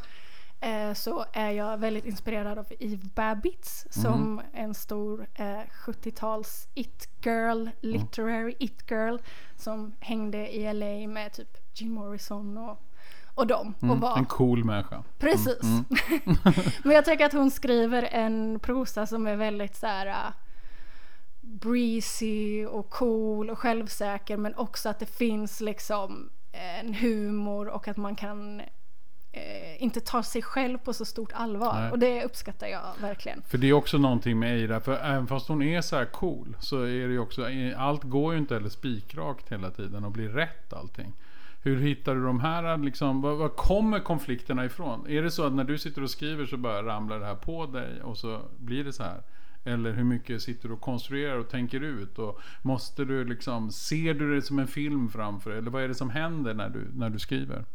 eh, 0.59 0.93
så 0.93 1.25
är 1.33 1.51
jag 1.51 1.77
väldigt 1.77 2.05
inspirerad 2.05 2.57
av 2.59 2.65
Eve 2.79 3.09
Babbitts 3.15 3.87
som 3.89 4.41
en 4.53 4.73
stor 4.73 5.27
eh, 5.35 5.59
70-tals 5.85 6.67
it-girl, 6.73 7.69
literary 7.81 8.55
it-girl 8.59 9.17
som 9.55 9.95
hängde 9.99 10.55
i 10.55 10.73
LA 10.73 11.07
med 11.13 11.33
typ 11.33 11.57
Jim 11.73 11.91
Morrison 11.91 12.57
och, 12.57 12.81
och 13.35 13.47
dem. 13.47 13.73
Och 13.77 13.83
Mm, 13.83 13.99
var 13.99 14.17
en 14.17 14.25
cool 14.25 14.63
människa. 14.63 15.03
Precis. 15.17 15.61
Men 16.83 16.95
jag 16.95 17.05
tycker 17.05 17.25
att 17.25 17.33
hon 17.33 17.51
skriver 17.51 18.03
en 18.03 18.59
prosa 18.59 19.05
som 19.05 19.27
är 19.27 19.35
väldigt 19.35 19.75
så 19.75 19.87
här 19.87 20.07
uh, 20.07 20.33
breezy 21.49 22.65
och 22.65 22.89
cool 22.89 23.49
och 23.49 23.59
självsäker 23.59 24.37
men 24.37 24.55
också 24.55 24.89
att 24.89 24.99
det 24.99 25.05
finns 25.05 25.61
liksom 25.61 26.29
en 26.51 26.93
humor 26.93 27.67
och 27.67 27.87
att 27.87 27.97
man 27.97 28.15
kan 28.15 28.61
eh, 29.31 29.83
inte 29.83 29.99
ta 29.99 30.23
sig 30.23 30.41
själv 30.41 30.77
på 30.77 30.93
så 30.93 31.05
stort 31.05 31.31
allvar. 31.33 31.81
Nej. 31.81 31.91
Och 31.91 31.99
det 31.99 32.23
uppskattar 32.23 32.67
jag 32.67 32.81
verkligen. 33.01 33.41
För 33.41 33.57
det 33.57 33.67
är 33.67 33.73
också 33.73 33.97
någonting 33.97 34.39
med 34.39 34.57
Eira, 34.57 34.79
för 34.79 34.93
även 34.93 35.27
fast 35.27 35.47
hon 35.47 35.61
är 35.61 35.81
så 35.81 35.95
här 35.95 36.05
cool 36.05 36.57
så 36.59 36.81
är 36.81 37.07
det 37.07 37.13
ju 37.13 37.19
också, 37.19 37.47
allt 37.77 38.03
går 38.03 38.33
ju 38.33 38.39
inte 38.39 38.53
heller 38.53 38.69
spikrakt 38.69 39.51
hela 39.51 39.71
tiden 39.71 40.05
och 40.05 40.11
blir 40.11 40.29
rätt 40.29 40.73
allting. 40.73 41.13
Hur 41.61 41.79
hittar 41.79 42.15
du 42.15 42.23
de 42.23 42.39
här, 42.39 42.77
liksom, 42.77 43.21
var, 43.21 43.35
var 43.35 43.49
kommer 43.49 43.99
konflikterna 43.99 44.65
ifrån? 44.65 45.09
Är 45.09 45.21
det 45.21 45.31
så 45.31 45.45
att 45.45 45.53
när 45.53 45.63
du 45.63 45.77
sitter 45.77 46.03
och 46.03 46.09
skriver 46.09 46.45
så 46.45 46.57
bara 46.57 46.83
ramlar 46.83 47.19
det 47.19 47.25
här 47.25 47.35
på 47.35 47.65
dig 47.65 48.01
och 48.01 48.17
så 48.17 48.41
blir 48.57 48.83
det 48.83 48.93
så 48.93 49.03
här? 49.03 49.21
Eller 49.63 49.91
hur 49.93 50.03
mycket 50.03 50.41
sitter 50.41 50.67
du 50.67 50.73
och 50.73 50.81
konstruerar 50.81 51.37
och 51.37 51.49
tänker 51.49 51.81
ut? 51.81 52.19
Och 52.19 52.39
måste 52.61 53.05
du 53.05 53.25
liksom, 53.25 53.71
ser 53.71 54.13
du 54.13 54.35
det 54.35 54.41
som 54.41 54.59
en 54.59 54.67
film 54.67 55.09
framför 55.09 55.49
dig? 55.49 55.59
Eller 55.59 55.71
vad 55.71 55.83
är 55.83 55.87
det 55.87 55.95
som 55.95 56.09
händer 56.09 56.53
när 56.53 56.69
du, 56.69 56.87
när 56.93 57.09
du 57.09 57.19
skriver? 57.19 57.65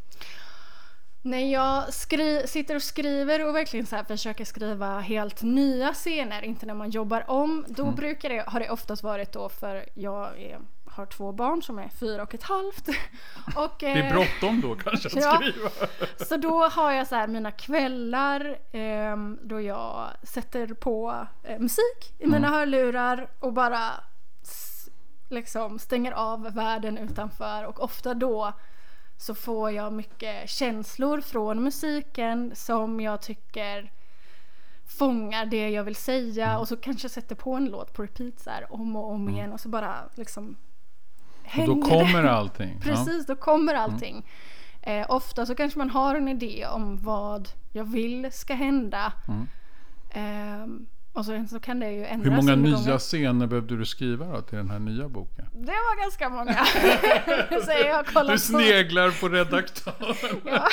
När 1.23 1.53
jag 1.53 1.95
skri- 1.95 2.47
sitter 2.47 2.75
och 2.77 2.83
skriver 2.83 3.49
och 3.49 3.55
verkligen 3.55 3.87
så 3.87 4.05
försöker 4.09 4.45
skriva 4.45 5.01
helt 5.01 5.43
nya 5.43 5.93
scener, 5.93 6.43
inte 6.43 6.67
när 6.67 6.75
man 6.75 6.91
jobbar 6.91 7.31
om, 7.31 7.65
då 7.69 7.83
Mm. 7.83 7.95
brukar 7.95 8.29
det, 8.29 8.45
har 8.47 8.61
det 8.61 8.71
oftast 8.71 9.03
varit 9.03 9.33
då 9.33 9.49
för 9.49 9.85
jag 9.95 10.41
är, 10.43 10.59
har 10.95 11.07
två 11.07 11.33
barn 11.33 11.63
som 11.63 11.79
är 11.79 11.89
fyra 11.89 12.23
och 12.23 12.35
ett 12.35 12.43
halvt. 12.43 12.89
Och, 13.57 13.77
Det 13.79 13.87
är 13.87 14.07
eh, 14.07 14.13
bråttom 14.13 14.61
då 14.61 14.75
kanske 14.85 15.09
att 15.09 15.15
ja. 15.15 15.37
skriva. 15.37 15.71
Så 16.29 16.37
då 16.37 16.69
har 16.69 16.93
jag 16.93 17.07
så 17.07 17.15
här 17.15 17.27
mina 17.27 17.51
kvällar 17.51 18.59
ehm, 18.73 19.39
då 19.43 19.61
jag 19.61 20.11
sätter 20.23 20.67
på 20.67 21.27
eh, 21.43 21.59
musik 21.59 22.15
i 22.19 22.27
mina 22.27 22.49
hörlurar 22.49 23.29
och 23.39 23.53
bara 23.53 23.91
liksom 25.29 25.79
stänger 25.79 26.13
av 26.13 26.55
världen 26.55 26.99
utanför 26.99 27.65
och 27.65 27.83
ofta 27.83 28.15
då 28.15 28.53
så 29.17 29.35
får 29.35 29.71
jag 29.71 29.93
mycket 29.93 30.51
känslor 30.51 31.21
från 31.21 31.63
musiken 31.63 32.53
som 32.55 33.01
jag 33.01 33.23
tycker 33.23 33.93
fångar 34.87 35.47
det 35.47 35.69
jag 35.69 35.85
vill 35.85 35.97
säga 35.97 36.59
och 36.59 36.69
så 36.69 36.77
kanske 36.77 37.05
jag 37.05 37.11
sätter 37.11 37.35
på 37.35 37.55
en 37.55 37.67
låt 37.67 37.93
på 37.93 38.03
repeat 38.03 38.41
så 38.41 38.51
här 38.51 38.73
om 38.73 38.97
och 38.97 39.11
om 39.11 39.29
igen 39.29 39.53
och 39.53 39.61
så 39.61 39.69
bara 39.69 39.95
liksom 40.15 40.57
Och 41.45 41.51
då 41.67 41.73
hänger 41.73 41.75
det. 41.75 41.89
kommer 41.89 42.25
allting. 42.25 42.81
Ja. 42.85 42.91
Precis, 42.91 43.27
då 43.27 43.37
kommer 43.37 43.75
allting. 43.75 44.27
Eh, 44.83 45.07
ofta 45.09 45.47
så 45.47 45.55
kanske 45.55 45.79
man 45.79 45.91
har 45.91 46.15
en 46.15 46.29
idé 46.29 46.67
om 46.67 46.97
vad 47.03 47.49
jag 47.73 47.85
vill 47.85 48.33
ska 48.33 48.55
hända. 48.55 49.13
Mm. 49.29 49.47
Ehm, 50.11 50.87
och 51.13 51.25
sen 51.27 51.49
så 51.49 51.61
kan 51.61 51.81
det 51.81 51.91
ju 51.91 52.07
ändras 52.07 52.33
Hur 52.33 52.37
många 52.37 52.57
nya 52.57 52.99
scener 52.99 53.47
behövde 53.47 53.77
du 53.77 53.87
skriva 53.87 54.27
då 54.27 54.41
till 54.41 54.59
den 54.59 54.71
här 54.71 54.79
nya 54.79 55.09
boken? 55.09 55.45
Det 55.53 55.67
var 55.67 56.03
ganska 56.03 56.29
många. 56.29 56.65
så 57.65 57.71
jag 57.71 58.07
kollat 58.07 58.33
Du 58.33 58.39
sneglar 58.39 59.21
på 59.21 59.29
redaktören. 59.29 60.41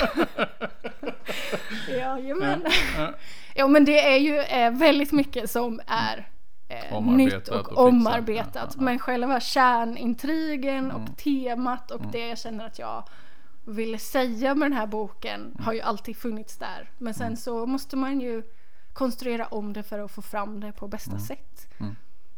Ja. 1.90 2.18
Jajamän. 2.20 2.66
Ja. 2.98 3.14
Ja 3.56 3.68
men 3.68 3.86
det 3.86 4.14
är 4.14 4.18
ju 4.18 4.40
eh, 4.40 4.72
väldigt 4.72 5.12
mycket 5.12 5.52
som 5.52 5.82
är 5.88 6.28
eh, 6.90 6.98
Omarbetat 6.98 7.38
nytt 7.38 7.48
och 7.48 7.72
och, 7.72 7.88
omarbetat. 7.88 8.74
Ja. 8.78 8.82
Men 8.84 9.00
själva 9.00 9.40
kärnintrigen 9.40 10.92
Mm. 10.92 10.96
och 11.04 11.18
temat 11.18 11.92
och 11.92 12.02
det 12.12 12.28
jag 12.28 12.38
känner 12.38 12.66
att 12.66 12.80
jag 12.80 13.04
ville 13.66 13.98
säga 13.98 14.56
med 14.56 14.72
den 14.72 14.78
här 14.78 14.88
boken 14.88 15.42
Mm. 15.42 15.64
har 15.66 15.74
ju 15.74 15.82
alltid 15.82 16.18
funnits 16.18 16.58
där. 16.58 16.90
Men 16.98 17.14
sen 17.14 17.38
så 17.38 17.66
måste 17.66 17.96
man 17.96 18.22
ju 18.22 18.44
konstruera 18.94 19.46
om 19.46 19.74
det 19.74 19.84
för 19.84 20.00
att 20.00 20.12
få 20.12 20.22
fram 20.22 20.60
det 20.60 20.72
på 20.72 20.88
bästa 20.88 21.20
sätt. 21.20 21.68
Mm. 21.80 21.96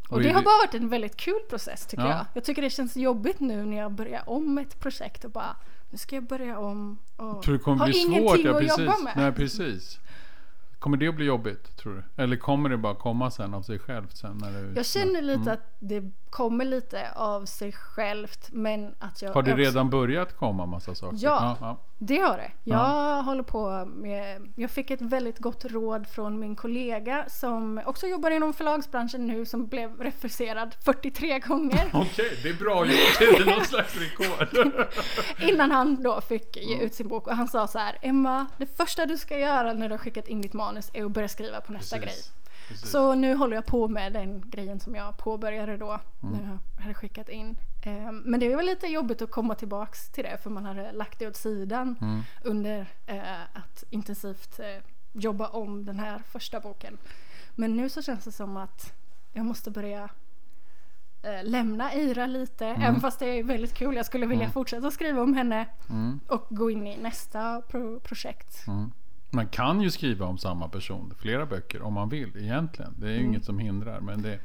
Och 0.09 0.21
det 0.21 0.29
har 0.31 0.41
bara 0.43 0.57
varit 0.67 0.73
en 0.73 0.89
väldigt 0.89 1.17
kul 1.17 1.39
process 1.49 1.85
tycker 1.85 2.03
Ja. 2.03 2.09
jag. 2.09 2.25
Jag 2.33 2.43
tycker 2.43 2.61
det 2.61 2.69
känns 2.69 2.95
jobbigt 2.97 3.39
nu 3.39 3.65
när 3.65 3.77
jag 3.77 3.91
börjar 3.91 4.29
om 4.29 4.57
ett 4.57 4.79
projekt 4.79 5.25
och 5.25 5.31
bara 5.31 5.55
nu 5.89 5.97
ska 5.97 6.15
jag 6.15 6.23
börja 6.23 6.59
om 6.59 6.99
och 7.15 7.43
Tror 7.43 7.51
du 7.53 7.57
det 7.57 7.63
kommer 7.63 7.77
har 7.77 7.85
bli 7.87 7.93
svårt? 8.03 8.13
ingenting 8.15 8.45
Ja, 8.45 8.73
att 8.73 8.79
jobba 8.79 8.97
med. 9.03 9.13
Nej, 9.15 9.31
precis. 9.31 9.99
Kommer 10.83 10.97
det 10.97 11.07
att 11.07 11.15
bli 11.15 11.25
jobbigt, 11.25 11.75
tror 11.77 11.93
du? 11.95 12.23
Eller 12.23 12.35
kommer 12.37 12.69
det 12.69 12.77
bara 12.77 12.95
komma 12.95 13.31
sen 13.31 13.53
av 13.53 13.61
sig 13.61 13.79
självt 13.79 14.17
sen? 14.17 14.37
När 14.37 14.51
du, 14.63 14.73
Jag 14.75 14.85
känner 14.85 15.21
lite 15.21 15.41
Mm. 15.41 15.53
att 15.53 15.75
det 15.79 16.11
kommer 16.33 16.65
lite 16.65 17.11
av 17.15 17.45
sig 17.45 17.71
självt 17.71 18.49
men 18.51 18.95
att 18.99 19.21
jag 19.21 19.33
Har 19.33 19.43
det 19.43 19.51
också- 19.51 19.61
redan 19.63 19.89
börjat 19.89 20.37
komma 20.37 20.65
massa 20.65 20.95
saker? 20.95 21.17
Ja. 21.21 21.57
ja. 21.61 21.77
Det 21.97 22.17
har 22.17 22.37
det. 22.37 22.51
Jag 22.63 23.23
håller 23.23 23.43
på 23.43 23.85
med, 23.85 24.51
jag 24.55 24.71
fick 24.71 24.91
ett 24.91 25.01
väldigt 25.01 25.39
gott 25.39 25.65
råd 25.65 26.07
från 26.07 26.39
min 26.39 26.55
kollega 26.55 27.25
som 27.29 27.81
också 27.85 28.07
jobbar 28.07 28.31
inom 28.31 28.53
förlagsbranschen 28.53 29.27
nu 29.27 29.45
som 29.45 29.67
blev 29.67 30.01
refuserad 30.01 30.75
43 30.85 31.39
gånger 31.39 31.89
Okej, 31.93 32.39
det 32.43 32.49
är 32.49 32.53
bra 32.53 32.85
gjort. 32.85 33.19
Det 33.19 33.25
är 33.25 33.55
någon 33.55 33.65
slags 33.65 33.95
rekord. 33.95 34.75
innan 35.49 35.71
han 35.71 36.03
då 36.03 36.21
fick 36.21 36.57
ge 36.57 36.77
ut 36.77 36.93
sin 36.93 37.07
bok 37.07 37.27
och 37.27 37.35
han 37.35 37.47
sa 37.47 37.67
så 37.67 37.79
här 37.79 37.97
Emma, 38.01 38.45
det 38.57 38.77
första 38.77 39.05
du 39.05 39.17
ska 39.17 39.37
göra 39.37 39.73
när 39.73 39.89
du 39.89 39.93
har 39.93 39.99
skickat 39.99 40.27
in 40.27 40.41
ditt 40.41 40.53
manus 40.53 40.89
är 40.93 41.05
att 41.05 41.11
börja 41.11 41.27
skriva 41.27 41.61
på 41.61 41.73
nästa 41.73 41.97
Precis. 41.97 42.31
grej. 42.31 42.42
Precis. 42.73 42.91
Så 42.91 43.15
nu 43.15 43.35
håller 43.35 43.55
jag 43.55 43.65
på 43.65 43.87
med 43.87 44.13
den 44.13 44.49
grejen 44.49 44.79
som 44.79 44.95
jag 44.95 45.17
påbörjade 45.17 45.77
då 45.77 45.99
Mm. 46.23 46.35
när 46.35 46.59
jag 46.75 46.81
hade 46.83 46.93
skickat 46.93 47.29
in. 47.29 47.55
Ehm, 47.83 48.17
Men 48.25 48.39
det 48.39 48.55
var 48.55 48.63
lite 48.63 48.87
jobbigt 48.87 49.21
att 49.21 49.31
komma 49.31 49.55
tillbaks 49.55 50.09
till 50.09 50.23
det 50.23 50.37
för 50.43 50.49
man 50.49 50.65
hade 50.65 50.91
lagt 50.91 51.19
det 51.19 51.27
åt 51.27 51.35
sidan 51.35 51.95
Mm. 52.01 52.21
under 52.43 52.85
eh, 53.05 53.41
att 53.53 53.83
intensivt 53.89 54.59
eh, 54.59 54.83
jobba 55.13 55.47
om 55.47 55.85
den 55.85 55.99
här 55.99 56.21
första 56.27 56.59
boken. 56.59 56.97
Men 57.55 57.77
nu 57.77 57.89
så 57.89 58.01
känns 58.01 58.23
det 58.25 58.31
som 58.31 58.57
att 58.57 58.93
jag 59.33 59.45
måste 59.45 59.71
börja 59.71 60.09
eh, 61.23 61.43
lämna 61.43 61.93
Ira 61.93 62.25
lite, 62.25 62.65
även 62.67 63.01
fast 63.01 63.19
det 63.19 63.25
är 63.25 63.43
väldigt 63.43 63.73
kul. 63.73 63.95
Jag 63.95 64.05
skulle 64.05 64.25
vilja 64.25 64.49
fortsätta 64.49 64.91
skriva 64.91 65.21
om 65.21 65.33
henne 65.33 65.65
Mm. 65.89 66.19
och 66.27 66.45
gå 66.49 66.71
in 66.71 66.87
i 66.87 66.97
nästa 66.97 67.61
pro- 67.61 67.99
projekt. 67.99 68.67
Mm. 68.67 68.91
Man 69.33 69.47
kan 69.47 69.81
ju 69.81 69.91
skriva 69.91 70.25
om 70.25 70.37
samma 70.37 70.69
person, 70.69 71.13
flera 71.17 71.45
böcker, 71.45 71.81
om 71.81 71.93
man 71.93 72.09
vill 72.09 72.37
egentligen. 72.37 72.93
Det 72.97 73.07
är 73.07 73.11
ju 73.11 73.17
Mm. 73.17 73.29
inget 73.29 73.45
som 73.45 73.59
hindrar. 73.59 73.99
Men, 73.99 74.21
det, 74.21 74.39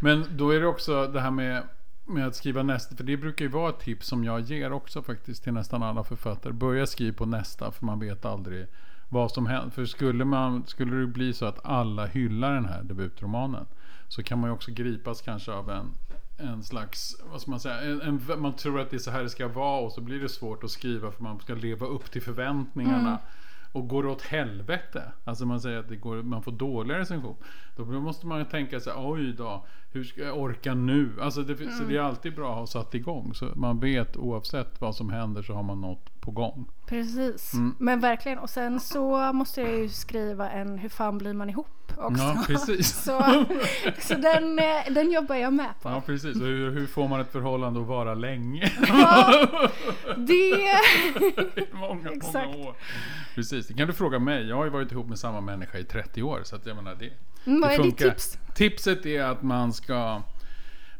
men 0.00 0.24
då 0.36 0.50
är 0.50 0.60
det 0.60 0.66
också 0.66 1.06
det 1.06 1.20
här 1.20 1.30
med, 1.30 1.62
med 2.06 2.26
att 2.26 2.34
skriva 2.34 2.62
nästa. 2.62 2.96
För 2.96 3.04
det 3.04 3.16
brukar 3.16 3.44
ju 3.44 3.50
vara 3.50 3.68
ett 3.70 3.80
tips 3.80 4.06
som 4.06 4.24
jag 4.24 4.40
ger 4.40 4.72
också 4.72 5.02
faktiskt 5.02 5.44
till 5.44 5.52
nästan 5.52 5.82
alla 5.82 6.04
författare. 6.04 6.52
Börja 6.52 6.86
skriva 6.86 7.16
på 7.16 7.26
nästa, 7.26 7.70
för 7.70 7.86
man 7.86 7.98
vet 7.98 8.24
aldrig 8.24 8.66
vad 9.08 9.30
som 9.32 9.46
händer. 9.46 9.70
För 9.70 9.84
skulle, 9.84 10.24
man, 10.24 10.66
skulle 10.66 10.96
det 10.96 11.06
bli 11.06 11.32
så 11.32 11.46
att 11.46 11.66
alla 11.66 12.06
hyllar 12.06 12.54
den 12.54 12.66
här 12.66 12.82
debutromanen. 12.82 13.66
Så 14.08 14.22
kan 14.22 14.38
man 14.40 14.50
ju 14.50 14.54
också 14.54 14.70
gripas 14.70 15.22
kanske 15.22 15.52
av 15.52 15.70
en 15.70 15.94
en 16.40 16.62
slags, 16.62 17.16
vad 17.30 17.40
ska 17.40 17.50
man 17.50 17.60
säga, 17.60 17.80
en, 17.80 18.00
en, 18.00 18.40
man 18.40 18.52
tror 18.52 18.80
att 18.80 18.90
det 18.90 18.96
är 18.96 18.98
så 18.98 19.10
här 19.10 19.22
det 19.22 19.28
ska 19.30 19.48
vara 19.48 19.80
och 19.80 19.92
så 19.92 20.00
blir 20.00 20.20
det 20.20 20.28
svårt 20.28 20.64
att 20.64 20.70
skriva 20.70 21.10
för 21.10 21.22
man 21.22 21.40
ska 21.40 21.54
leva 21.54 21.86
upp 21.86 22.10
till 22.10 22.22
förväntningarna. 22.22 23.18
Och 23.78 23.88
går 23.88 24.06
åt 24.06 24.22
helvete, 24.22 25.02
alltså 25.24 25.46
man 25.46 25.60
säger 25.60 25.78
att 25.78 26.00
går, 26.00 26.22
man 26.22 26.42
får 26.42 26.52
dåliga 26.52 26.98
recension. 26.98 27.36
Då 27.76 27.84
måste 27.84 28.26
man 28.26 28.44
tänka 28.44 28.80
sig, 28.80 28.92
oj 28.96 29.32
då, 29.32 29.66
hur 29.92 30.04
ska 30.04 30.20
jag 30.20 30.38
orka 30.38 30.74
nu? 30.74 31.12
Alltså 31.20 31.42
det, 31.42 31.56
Så 31.56 31.84
det 31.84 31.96
är 31.96 32.00
alltid 32.00 32.34
bra 32.34 32.50
att 32.50 32.58
ha 32.58 32.66
satt 32.66 32.94
igång. 32.94 33.34
Så 33.34 33.48
man 33.54 33.80
vet 33.80 34.16
oavsett 34.16 34.80
vad 34.80 34.96
som 34.96 35.10
händer 35.10 35.42
så 35.42 35.54
har 35.54 35.62
man 35.62 35.80
något 35.80 36.17
på 36.28 36.32
gång. 36.32 36.68
Precis, 36.86 37.54
Mm. 37.54 37.74
men 37.78 38.00
verkligen. 38.00 38.38
Och 38.38 38.50
sen 38.50 38.80
så 38.80 39.32
måste 39.32 39.60
jag 39.60 39.70
ju 39.78 39.88
skriva 39.88 40.50
en 40.50 40.78
Hur 40.78 40.88
fan 40.88 41.18
blir 41.18 41.32
man 41.34 41.50
ihop 41.50 41.92
också. 41.96 42.22
Ja, 42.22 42.44
precis. 42.46 42.94
Så, 43.04 43.44
så 43.98 44.14
den, 44.14 44.58
eh, 44.58 44.64
den 44.90 45.10
jobbar 45.12 45.34
jag 45.34 45.52
med 45.52 45.70
på. 45.82 45.88
Ja, 45.88 46.02
precis. 46.06 46.36
Och 46.40 46.46
hur, 46.46 46.70
hur 46.70 46.86
får 46.86 47.08
man 47.08 47.20
ett 47.20 47.32
förhållande 47.32 47.80
att 47.80 47.86
vara 47.86 48.14
länge? 48.14 48.72
Ja, 48.88 49.46
det... 50.16 50.78
många, 51.72 52.10
Exakt. 52.10 52.46
många 52.48 52.68
år. 52.68 52.74
Precis, 53.34 53.66
det 53.66 53.74
kan 53.74 53.86
du 53.86 53.92
fråga 53.92 54.18
mig. 54.18 54.48
Jag 54.48 54.56
har 54.56 54.64
ju 54.64 54.70
varit 54.70 54.92
ihop 54.92 55.08
med 55.08 55.18
samma 55.18 55.40
människa 55.40 55.78
i 55.78 55.84
30 55.84 56.22
år. 56.22 56.40
Så 56.44 56.56
att 56.56 56.66
jag 56.66 56.76
menar 56.76 56.94
det. 56.94 57.12
Mm, 57.46 57.60
Vad 57.60 57.70
det 57.70 57.74
är 57.74 57.82
ditt 57.82 57.98
tips? 57.98 58.38
Tipset 58.54 59.06
är 59.06 59.22
att 59.22 59.42
man 59.42 59.72
ska 59.72 60.22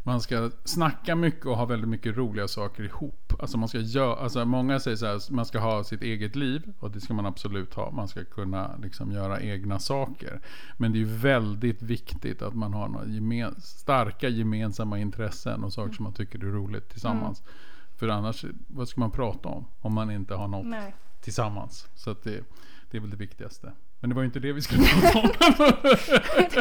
man 0.02 0.20
ska 0.20 0.50
snacka 0.64 1.14
mycket 1.16 1.46
och 1.46 1.56
ha 1.56 1.64
väldigt 1.64 1.88
mycket 1.88 2.16
roliga 2.16 2.48
saker 2.48 2.82
ihop. 2.82 3.27
Alltså 3.38 3.58
man 3.58 3.68
ska 3.68 3.78
göra, 3.78 4.16
alltså 4.16 4.44
många 4.44 4.80
säger 4.80 4.96
så 4.96 5.06
här, 5.06 5.32
man 5.32 5.46
ska 5.46 5.58
ha 5.58 5.84
sitt 5.84 6.02
eget 6.02 6.36
liv 6.36 6.72
och 6.78 6.90
det 6.90 7.00
ska 7.00 7.14
man 7.14 7.26
absolut 7.26 7.74
ha. 7.74 7.90
Man 7.90 8.08
ska 8.08 8.24
kunna 8.24 8.76
liksom 8.82 9.12
göra 9.12 9.40
egna 9.40 9.78
saker. 9.78 10.40
Men 10.76 10.92
det 10.92 10.98
är 10.98 11.00
ju 11.00 11.16
väldigt 11.16 11.82
viktigt 11.82 12.42
att 12.42 12.54
man 12.54 12.74
har 12.74 12.88
några 12.88 13.06
gemen, 13.06 13.54
starka 13.60 14.28
gemensamma 14.28 14.98
intressen 14.98 15.64
och 15.64 15.72
saker 15.72 15.94
som 15.94 16.02
man 16.02 16.12
tycker 16.12 16.38
är 16.38 16.42
roligt 16.42 16.88
tillsammans. 16.90 17.40
Mm. 17.40 17.52
För 17.96 18.08
annars, 18.08 18.44
vad 18.66 18.88
ska 18.88 19.00
man 19.00 19.10
prata 19.10 19.48
om 19.48 19.64
om 19.80 19.94
man 19.94 20.10
inte 20.10 20.34
har 20.34 20.48
något 20.48 20.66
Nej. 20.66 20.94
tillsammans? 21.20 21.88
Så 21.94 22.14
det, 22.22 22.44
det 22.90 22.96
är 22.96 23.00
väl 23.00 23.10
det 23.10 23.16
viktigaste. 23.16 23.72
Men 24.00 24.10
det 24.10 24.16
var 24.16 24.22
ju 24.22 24.26
inte 24.26 24.40
det 24.40 24.52
vi 24.52 24.62
skulle 24.62 24.82
prata 25.12 25.18
om. 25.18 25.72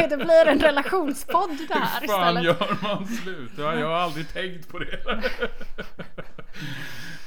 det, 0.09 0.17
blir 0.17 0.47
en 0.47 0.59
relationspodd 0.59 1.49
det 1.67 1.73
här 1.73 2.01
Hur 2.01 2.07
fan 2.07 2.37
istället. 2.37 2.43
gör 2.43 2.77
man 2.83 3.07
slut? 3.07 3.51
Ja, 3.57 3.75
jag 3.75 3.87
har 3.87 3.95
aldrig 3.95 4.33
tänkt 4.33 4.69
på 4.71 4.79
det. 4.79 4.99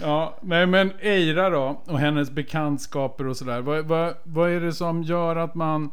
ja, 0.00 0.38
nej 0.42 0.66
men 0.66 0.92
Eira 1.00 1.50
då 1.50 1.82
och 1.86 1.98
hennes 1.98 2.30
bekantskaper 2.30 3.26
och 3.26 3.36
sådär. 3.36 3.60
Vad, 3.60 3.84
vad, 3.86 4.14
vad 4.22 4.50
är 4.50 4.60
det 4.60 4.72
som 4.72 5.02
gör 5.02 5.36
att 5.36 5.54
man 5.54 5.90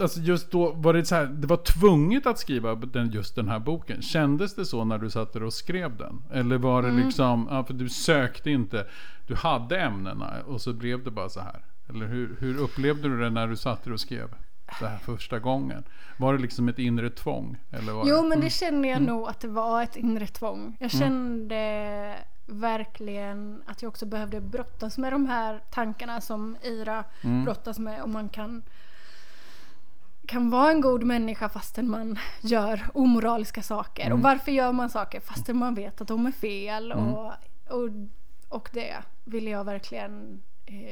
Alltså 0.00 0.20
just 0.20 0.50
då 0.50 0.72
var 0.72 0.94
det 0.94 1.04
så 1.04 1.14
här, 1.14 1.26
det 1.26 1.46
var 1.46 1.56
tvunget 1.56 2.26
att 2.26 2.38
skriva 2.38 2.74
den, 2.74 3.10
just 3.10 3.36
den 3.36 3.48
här 3.48 3.58
boken. 3.58 4.02
Kändes 4.02 4.54
det 4.54 4.64
så 4.64 4.84
när 4.84 4.98
du 4.98 5.10
satt 5.10 5.32
där 5.32 5.42
och 5.42 5.52
skrev 5.52 5.96
den? 5.96 6.22
Eller 6.32 6.58
var 6.58 6.82
det 6.82 6.90
liksom, 6.90 7.48
ja, 7.50 7.64
för 7.64 7.74
du 7.74 7.88
sökte 7.88 8.50
inte, 8.50 8.86
du 9.26 9.34
hade 9.34 9.78
ämnena 9.80 10.32
och 10.46 10.60
så 10.60 10.72
blev 10.72 11.04
det 11.04 11.10
bara 11.10 11.28
så 11.28 11.40
här. 11.40 11.60
Eller 11.88 12.06
hur, 12.06 12.36
hur 12.40 12.58
upplevde 12.58 13.08
du 13.08 13.20
det 13.20 13.30
när 13.30 13.46
du 13.48 13.56
satt 13.56 13.86
och 13.86 14.00
skrev 14.00 14.34
det 14.80 14.86
här 14.88 14.98
första 14.98 15.38
gången? 15.38 15.84
Var 16.16 16.32
det 16.34 16.38
liksom 16.42 16.68
ett 16.68 16.78
inre 16.78 17.10
tvång? 17.10 17.56
Eller 17.70 17.92
var 17.92 18.08
Jo 18.08 18.22
det, 18.22 18.28
men 18.28 18.40
det 18.40 18.50
känner 18.50 18.88
jag 18.88 19.02
nog 19.02 19.28
att 19.28 19.40
det 19.40 19.48
var 19.48 19.82
ett 19.82 19.96
inre 19.96 20.26
tvång. 20.26 20.60
Mm. 20.60 20.74
Jag 20.78 20.90
kände 20.90 22.16
verkligen 22.46 23.62
att 23.66 23.82
jag 23.82 23.88
också 23.88 24.06
behövde 24.06 24.40
brottas 24.40 24.98
med 24.98 25.12
de 25.12 25.26
här 25.26 25.60
tankarna 25.70 26.20
som 26.20 26.56
Ira 26.62 27.04
Mm. 27.22 27.44
brottas 27.44 27.78
med. 27.78 28.02
Om 28.02 28.12
man 28.12 28.28
kan, 28.28 28.62
kan 30.26 30.50
vara 30.50 30.70
en 30.70 30.80
god 30.80 31.02
människa 31.02 31.48
fastän 31.48 31.90
man 31.90 32.18
gör 32.40 32.80
omoraliska 32.94 33.62
saker. 33.62 34.06
Mm. 34.06 34.18
Och 34.18 34.22
varför 34.22 34.52
gör 34.52 34.72
man 34.72 34.90
saker 34.90 35.20
fastän 35.20 35.56
man 35.56 35.74
vet 35.74 36.00
att 36.00 36.08
de 36.08 36.26
är 36.26 36.32
fel. 36.32 36.92
Mm. 36.92 37.04
Och, 37.04 37.32
och, 37.68 37.88
och 38.48 38.68
det 38.72 38.94
ville 39.24 39.50
jag 39.50 39.64
verkligen 39.64 40.42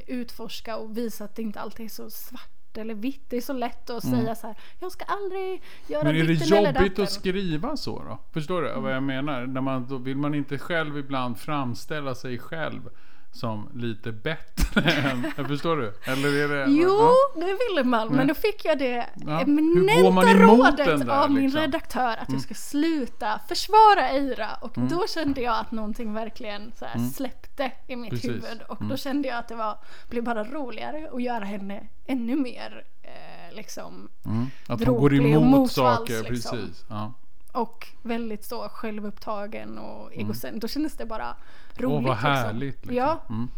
utforska 0.06 0.76
och 0.76 0.96
visa 0.96 1.24
att 1.24 1.34
det 1.34 1.42
inte 1.42 1.60
alltid 1.60 1.86
är 1.86 1.90
så 1.90 2.10
svart 2.10 2.76
eller 2.76 2.94
vitt. 2.94 3.24
Det 3.28 3.36
är 3.36 3.40
så 3.40 3.52
lätt 3.52 3.90
att 3.90 4.04
säga 4.04 4.34
så 4.34 4.46
här. 4.46 4.56
Jag 4.78 4.92
ska 4.92 5.04
aldrig 5.04 5.62
göra 5.86 6.00
Mm. 6.10 6.16
Men 6.16 6.24
är 6.24 6.28
det 6.28 6.56
jobbigt 6.56 6.74
datten." 6.74 7.04
att 7.04 7.12
skriva 7.12 7.76
så 7.76 8.02
då? 8.02 8.18
Förstår 8.32 8.62
du 8.62 8.80
vad 8.80 8.94
jag 8.94 9.02
menar? 9.02 9.46
När 9.46 9.60
man, 9.60 9.86
då 9.88 9.98
vill 9.98 10.16
man 10.16 10.34
inte 10.34 10.58
själv 10.58 10.98
ibland 10.98 11.38
framställa 11.38 12.14
sig 12.14 12.38
själv 12.38 12.88
som 13.32 13.68
lite 13.75 14.12
bättre 14.12 14.90
än... 15.37 15.46
Förstår 15.49 15.76
du? 15.76 15.94
Eller 16.04 16.28
är 16.44 16.49
det... 16.49 16.70
Jo, 16.72 16.88
ja. 17.34 17.40
det 17.40 17.56
ville 17.68 17.84
man. 17.84 18.08
Men 18.08 18.26
då 18.26 18.34
fick 18.34 18.64
jag 18.64 18.78
det 18.78 19.06
Ja. 19.26 19.40
Eminenta 19.40 20.34
rådet 20.34 20.76
där, 21.06 21.08
av 21.22 21.30
min 21.30 21.42
liksom? 21.42 21.60
redaktör 21.60 22.16
att 22.16 22.32
jag 22.32 22.40
ska 22.40 22.54
sluta 22.54 23.40
försvara 23.49 24.08
Eira. 24.08 24.49
Och 24.60 24.76
Mm. 24.76 24.88
då 24.88 25.06
kände 25.06 25.40
jag 25.40 25.58
att 25.58 25.70
någonting 25.72 26.14
verkligen 26.14 26.72
så 26.78 26.84
här 26.84 27.08
släppte 27.08 27.72
i 27.87 27.96
mitt 27.96 28.10
Precis. 28.10 28.25
Mm. 28.30 28.42
huvud. 28.42 28.62
Och 28.68 28.84
då 28.84 28.96
kände 28.96 29.28
jag 29.28 29.38
att 29.38 29.49
det 29.49 29.54
var, 29.54 29.78
blev 30.08 30.25
bara 30.25 30.44
roligare 30.44 31.10
att 31.12 31.22
göra 31.22 31.44
henne 31.44 31.87
ännu 32.06 32.37
mer 32.37 32.84
eh, 33.02 33.56
liksom. 33.56 34.08
Mm. 34.26 34.46
Att 34.66 34.84
hon 34.84 34.99
går 35.00 35.14
emot 35.14 35.72
saker, 35.72 36.30
liksom. 36.30 36.58
precis. 36.58 36.84
Ja. 36.88 37.12
Och 37.52 37.87
väldigt 38.02 38.45
så 38.45 38.69
självupptagen 38.69 39.78
och 39.78 40.14
egocent. 40.14 40.61
Då 40.62 40.69
kändes 40.69 40.97
det 40.97 41.07
bara 41.07 41.37
roligt. 41.76 41.80
Mm. 41.80 41.92
Åh, 41.92 42.02
vad 42.02 42.16
liksom. 42.16 42.30
härligt. 42.30 42.76
Liksom. 42.87 42.97
Ja, 42.97 43.21
Mm. 43.28 43.49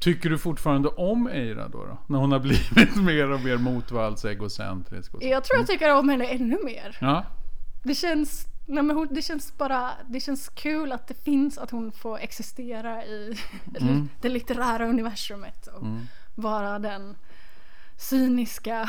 Tycker 0.00 0.30
du 0.30 0.38
fortfarande 0.38 0.88
om 0.88 1.26
Eira 1.26 1.68
då, 1.68 1.84
då? 1.84 1.98
När 2.06 2.18
hon 2.18 2.32
har 2.32 2.38
blivit 2.48 2.96
mer 2.96 3.30
och 3.30 3.40
mer 3.40 3.56
motvalls, 3.56 4.24
egocentrisk 4.24 5.14
och 5.14 5.22
så? 5.22 5.28
jag 5.28 5.44
tror 5.44 5.58
jag 5.58 5.66
tycker 5.66 5.94
om 5.94 6.08
henne 6.08 6.24
ännu 6.26 6.58
mer. 6.64 6.96
Ja, 7.00 7.24
Det 7.84 7.94
känns, 7.94 8.46
nej 8.66 8.82
men 8.82 8.96
hon, 8.96 9.08
det 9.10 9.22
känns 9.22 9.58
bara, 9.58 9.90
det 10.08 10.20
känns 10.20 10.48
kul 10.48 10.92
att 10.92 11.08
det 11.08 11.14
finns, 11.24 11.58
att 11.58 11.70
hon 11.70 11.92
får 11.92 12.18
existera 12.18 13.04
i 13.04 13.38
Mm. 13.80 14.08
det 14.20 14.28
litterära 14.28 14.88
universumet 14.88 15.66
och 15.66 15.82
vara 16.34 16.78
den 16.78 17.16
cyniska. 17.96 18.88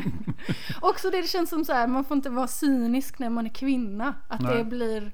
Också 0.80 1.10
det, 1.10 1.22
det 1.22 1.28
känns 1.28 1.50
som 1.50 1.64
så 1.64 1.72
här, 1.72 1.86
man 1.86 2.04
får 2.04 2.16
inte 2.16 2.30
vara 2.30 2.46
cynisk 2.46 3.18
när 3.18 3.30
man 3.30 3.46
är 3.46 3.50
kvinna. 3.50 4.14
Att 4.28 4.40
Nej. 4.40 4.56
det 4.58 4.64
blir 4.64 5.12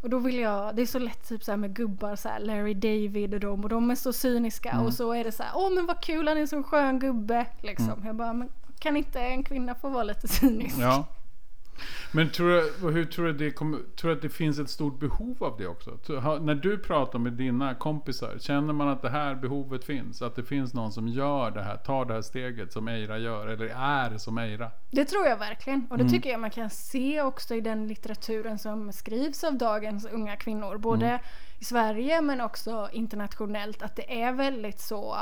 och 0.00 0.10
då 0.10 0.18
vill 0.18 0.38
jag, 0.38 0.76
det 0.76 0.82
är 0.82 0.86
så 0.86 0.98
lätt 0.98 1.28
typ 1.28 1.44
så 1.44 1.52
här 1.52 1.56
med 1.56 1.74
gubbar 1.74 2.16
så 2.16 2.28
här, 2.28 2.40
Larry 2.40 2.74
David 2.74 3.34
och 3.34 3.40
dem 3.40 3.62
och 3.64 3.68
de 3.68 3.90
är 3.90 3.94
så 3.94 4.12
cyniska 4.12 4.70
Mm. 4.70 4.86
och 4.86 4.94
så 4.94 5.12
är 5.12 5.24
det 5.24 5.32
så 5.32 5.42
här, 5.42 5.52
åh 5.54 5.74
men 5.74 5.86
vad 5.86 6.00
kul 6.02 6.28
han 6.28 6.36
är 6.36 6.40
en 6.40 6.48
så 6.48 6.62
skön 6.62 6.98
gubbe 6.98 7.46
liksom. 7.60 7.90
Mm. 7.90 8.06
Jag 8.06 8.16
bara, 8.16 8.32
men 8.32 8.48
kan 8.78 8.96
inte 8.96 9.20
en 9.20 9.44
kvinna 9.44 9.74
få 9.74 9.88
vara 9.88 10.02
lite 10.02 10.28
cynisk? 10.28 10.76
ja. 10.80 11.04
Men 12.12 12.30
tror 12.30 12.48
du, 12.48 12.90
hur 12.90 13.04
tror 13.04 13.26
du 13.26 13.32
det 13.32 13.50
kommer, 13.50 13.78
tror 13.96 14.10
du 14.10 14.16
att 14.16 14.22
det 14.22 14.28
finns 14.28 14.58
ett 14.58 14.70
stort 14.70 14.98
behov 15.00 15.36
av 15.44 15.54
det 15.58 15.66
också? 15.66 15.90
När 16.40 16.54
du 16.54 16.78
pratar 16.78 17.18
med 17.18 17.32
dina 17.32 17.74
kompisar, 17.74 18.36
känner 18.40 18.72
man 18.72 18.88
att 18.88 19.02
det 19.02 19.10
här 19.10 19.34
behovet 19.34 19.84
finns? 19.84 20.22
Att 20.22 20.34
det 20.36 20.42
finns 20.42 20.74
någon 20.74 20.92
som 20.92 21.08
gör 21.08 21.50
det 21.50 21.62
här, 21.62 21.76
tar 21.76 22.04
det 22.04 22.14
här 22.14 22.22
steget 22.22 22.72
som 22.72 22.88
Eira 22.88 23.18
gör, 23.18 23.46
eller 23.46 23.66
är 23.76 24.18
som 24.18 24.38
Eira? 24.38 24.70
Det 24.90 25.04
tror 25.04 25.26
jag 25.26 25.36
verkligen. 25.36 25.86
Och 25.90 25.96
det 25.98 26.02
Mm. 26.02 26.12
tycker 26.12 26.30
jag 26.30 26.40
man 26.40 26.50
kan 26.50 26.70
se 26.70 27.22
också 27.22 27.54
i 27.54 27.60
den 27.60 27.88
litteraturen 27.88 28.58
som 28.58 28.92
skrivs 28.92 29.44
av 29.44 29.54
dagens 29.58 30.06
unga 30.06 30.36
kvinnor. 30.36 30.78
Både 30.78 31.06
Mm. 31.06 31.20
i 31.58 31.64
Sverige 31.64 32.20
men 32.22 32.40
också 32.40 32.88
internationellt. 32.92 33.82
Att 33.82 33.96
det 33.96 34.22
är 34.22 34.32
väldigt 34.32 34.80
så 34.80 35.16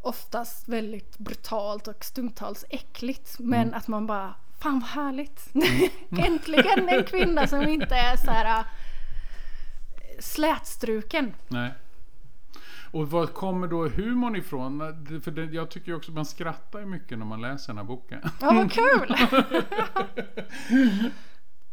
oftast 0.00 0.68
väldigt 0.68 1.18
brutalt 1.18 1.88
och 1.88 2.04
stundtals 2.04 2.64
äckligt. 2.70 3.36
Men 3.38 3.60
Mm. 3.62 3.74
att 3.74 3.88
man 3.88 4.06
bara, 4.06 4.34
fan 4.60 4.80
vad 4.80 4.88
härligt. 4.88 5.48
Äntligen 6.26 6.88
en 6.88 7.04
kvinna 7.04 7.46
som 7.46 7.62
inte 7.68 7.94
är 7.94 8.16
så 8.16 8.30
här 8.30 8.58
äh, 8.58 8.64
slätstruken. 10.18 11.34
Nej. 11.48 11.74
Och 12.92 13.10
var 13.10 13.26
kommer 13.26 13.66
då 13.66 13.88
humorn 13.88 14.36
ifrån? 14.36 14.78
För 15.24 15.30
det, 15.30 15.44
jag 15.44 15.70
tycker 15.70 15.94
också 15.94 16.12
man 16.12 16.26
skrattar 16.26 16.84
mycket 16.84 17.18
när 17.18 17.26
man 17.26 17.40
läser 17.40 17.66
den 17.66 17.76
här 17.78 17.84
boken. 17.84 18.20
Ja 18.40 18.52
vad 18.52 18.72
kul! 18.72 19.14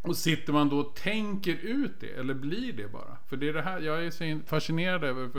Och 0.02 0.16
sitter 0.16 0.52
man 0.52 0.68
då 0.68 0.78
och 0.78 0.94
tänker 0.94 1.52
ut 1.54 2.00
det, 2.00 2.06
eller 2.18 2.34
blir 2.34 2.72
det 2.72 2.92
bara? 2.92 3.16
För 3.26 3.36
det 3.36 3.48
är 3.48 3.52
det 3.52 3.62
här, 3.62 3.80
jag 3.80 4.04
är 4.04 4.10
så 4.10 4.24
in- 4.24 4.42
fascinerad 4.46 5.04
över 5.04 5.30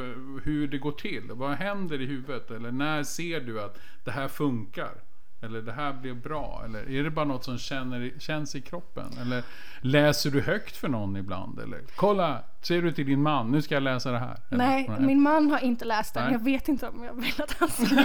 hur 0.43 0.67
det 0.67 0.77
går 0.77 0.91
till. 0.91 1.31
Vad 1.31 1.51
händer 1.51 2.01
i 2.01 2.05
huvudet? 2.05 2.51
Eller 2.51 2.71
när 2.71 3.03
ser 3.03 3.39
du 3.39 3.61
att 3.61 3.79
det 4.03 4.11
här 4.11 4.27
funkar? 4.27 4.91
Eller 5.41 5.61
det 5.61 5.71
här 5.71 5.93
blev 5.93 6.21
bra? 6.21 6.61
Eller 6.65 6.91
är 6.91 7.03
det 7.03 7.09
bara 7.09 7.25
något 7.25 7.43
som 7.43 7.57
känner, 7.57 8.11
känns 8.19 8.55
i 8.55 8.61
kroppen? 8.61 9.17
Eller 9.21 9.43
läser 9.81 10.31
du 10.31 10.41
högt 10.41 10.77
för 10.77 10.87
någon 10.87 11.17
ibland? 11.17 11.59
Eller 11.59 11.79
kolla, 11.95 12.43
säger 12.61 12.81
du 12.81 12.91
till 12.91 13.05
din 13.05 13.21
man, 13.21 13.51
nu 13.51 13.61
ska 13.61 13.73
jag 13.73 13.83
läsa 13.83 14.11
det 14.11 14.19
här? 14.19 14.37
Eller, 14.49 14.65
Nej, 14.65 14.91
min 14.99 15.21
man 15.21 15.51
har 15.51 15.59
inte 15.59 15.85
läst 15.85 16.13
den. 16.13 16.23
Nej. 16.23 16.33
Jag 16.33 16.43
vet 16.43 16.67
inte 16.67 16.87
om 16.87 17.03
jag 17.03 17.13
vill 17.13 17.41
att 17.41 17.55
han 17.59 17.69
ska 17.69 17.95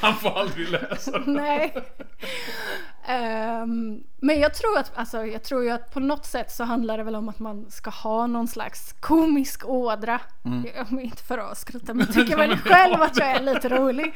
Han 0.00 0.14
får 0.14 0.38
aldrig 0.38 0.68
läsa 0.68 1.10
den. 1.10 1.34
Nej. 1.34 1.74
Ehm, 3.10 4.02
men 4.20 4.40
jag 4.40 4.54
tror 4.54 4.78
att, 4.78 4.92
alltså, 4.98 5.26
jag 5.26 5.42
tror 5.42 5.64
ju 5.64 5.70
att 5.70 5.90
på 5.94 6.00
något 6.00 6.24
sätt 6.26 6.50
så 6.52 6.64
handlar 6.64 6.98
det 6.98 7.04
väl 7.04 7.14
om 7.16 7.28
att 7.28 7.38
man 7.38 7.70
ska 7.70 7.90
ha 7.90 8.26
någon 8.26 8.48
slags 8.48 8.92
komisk 9.00 9.68
ådra. 9.68 10.20
Mm. 10.44 10.66
Jag, 10.74 11.00
inte 11.00 11.22
för 11.22 11.38
att 11.38 11.58
skratta 11.58 11.94
men 11.94 12.06
jag 12.06 12.14
tycker 12.14 12.36
väl 12.36 12.56
själv 12.64 13.02
att 13.02 13.18
jag 13.18 13.28
är 13.28 13.40
lite 13.42 13.68
rolig. 13.68 14.14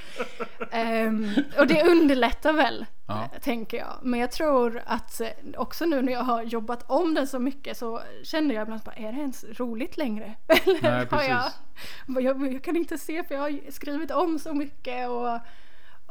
Ehm, 0.70 1.30
och 1.58 1.66
det 1.66 1.82
underlättar 1.82 2.52
väl, 2.52 2.86
Ja. 3.06 3.28
tänker 3.42 3.76
jag. 3.76 3.92
Men 4.02 4.20
jag 4.20 4.32
tror 4.32 4.82
att 4.86 5.20
eh, 5.20 5.28
också 5.56 5.84
nu 5.84 6.02
när 6.02 6.12
jag 6.12 6.24
har 6.24 6.42
jobbat 6.42 6.90
om 6.90 7.14
den 7.14 7.26
så 7.26 7.38
mycket 7.38 7.76
så 7.78 8.00
känner 8.22 8.54
jag 8.54 8.62
ibland 8.62 8.82
bara, 8.82 8.94
är 8.94 9.12
det 9.12 9.18
ens 9.18 9.44
roligt 9.44 9.96
längre? 9.96 10.34
Eller 10.46 10.82
Nej, 10.82 11.06
har 11.10 11.22
jag, 11.22 12.22
jag, 12.22 12.52
jag 12.52 12.64
kan 12.64 12.76
inte 12.76 12.98
se 12.98 13.24
för 13.24 13.34
jag 13.34 13.42
har 13.42 13.70
skrivit 13.70 14.10
om 14.10 14.38
så 14.38 14.54
mycket 14.54 15.08
och 15.08 15.38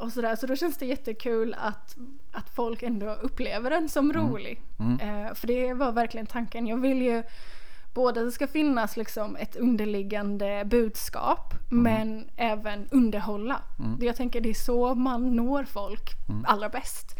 och 0.02 0.12
sådär. 0.12 0.36
Så 0.36 0.46
då 0.46 0.56
känns 0.56 0.76
det 0.76 0.86
jättekul 0.86 1.54
att, 1.58 1.96
att 2.32 2.50
folk 2.50 2.82
ändå 2.82 3.14
upplever 3.14 3.70
den 3.70 3.88
som 3.88 4.12
rolig. 4.12 4.62
Eh, 5.00 5.34
för 5.34 5.46
det 5.46 5.74
var 5.74 5.92
verkligen 5.92 6.26
tanken. 6.26 6.66
Jag 6.66 6.76
vill 6.80 7.02
ju 7.02 7.22
både 7.94 8.20
att 8.20 8.26
det 8.26 8.32
ska 8.32 8.46
finnas 8.46 8.96
liksom 8.96 9.36
ett 9.36 9.56
underliggande 9.56 10.64
budskap 10.64 11.54
men 11.70 12.30
även 12.36 12.88
underhålla. 12.90 13.62
Det 13.98 14.06
Jag 14.06 14.16
tänker 14.16 14.40
det 14.40 14.50
är 14.50 14.54
så 14.54 14.94
man 14.94 15.36
når 15.36 15.64
folk 15.64 16.10
allra 16.46 16.68
bäst. 16.68 17.16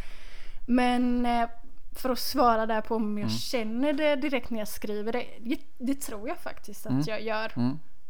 Men 0.66 1.26
eh, 1.26 1.48
för 1.92 2.10
att 2.10 2.18
svara 2.18 2.66
där 2.66 2.80
på 2.80 2.94
om 2.96 3.18
jag 3.18 3.30
känner 3.30 3.92
det 3.92 4.16
direkt 4.16 4.50
när 4.50 4.58
jag 4.58 4.68
skriver 4.68 5.12
det. 5.12 5.24
Det, 5.40 5.58
det 5.78 5.94
tror 5.94 6.28
jag 6.28 6.38
faktiskt 6.38 6.86
att 6.86 7.06
jag 7.06 7.22
gör. 7.22 7.52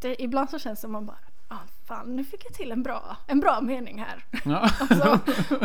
Det, 0.00 0.22
ibland 0.22 0.50
så 0.50 0.58
känns 0.58 0.78
det 0.78 0.80
som 0.80 0.92
man 0.92 1.06
bara, 1.06 1.18
fan 1.92 2.16
nu 2.16 2.24
fick 2.24 2.44
jag 2.44 2.54
till 2.54 2.72
en 2.72 2.82
bra, 2.82 3.16
en 3.26 3.40
bra 3.40 3.60
mening 3.60 4.04
här. 4.04 4.24
Ja. 4.44 4.62
Och 4.80 4.88
så, 4.88 5.12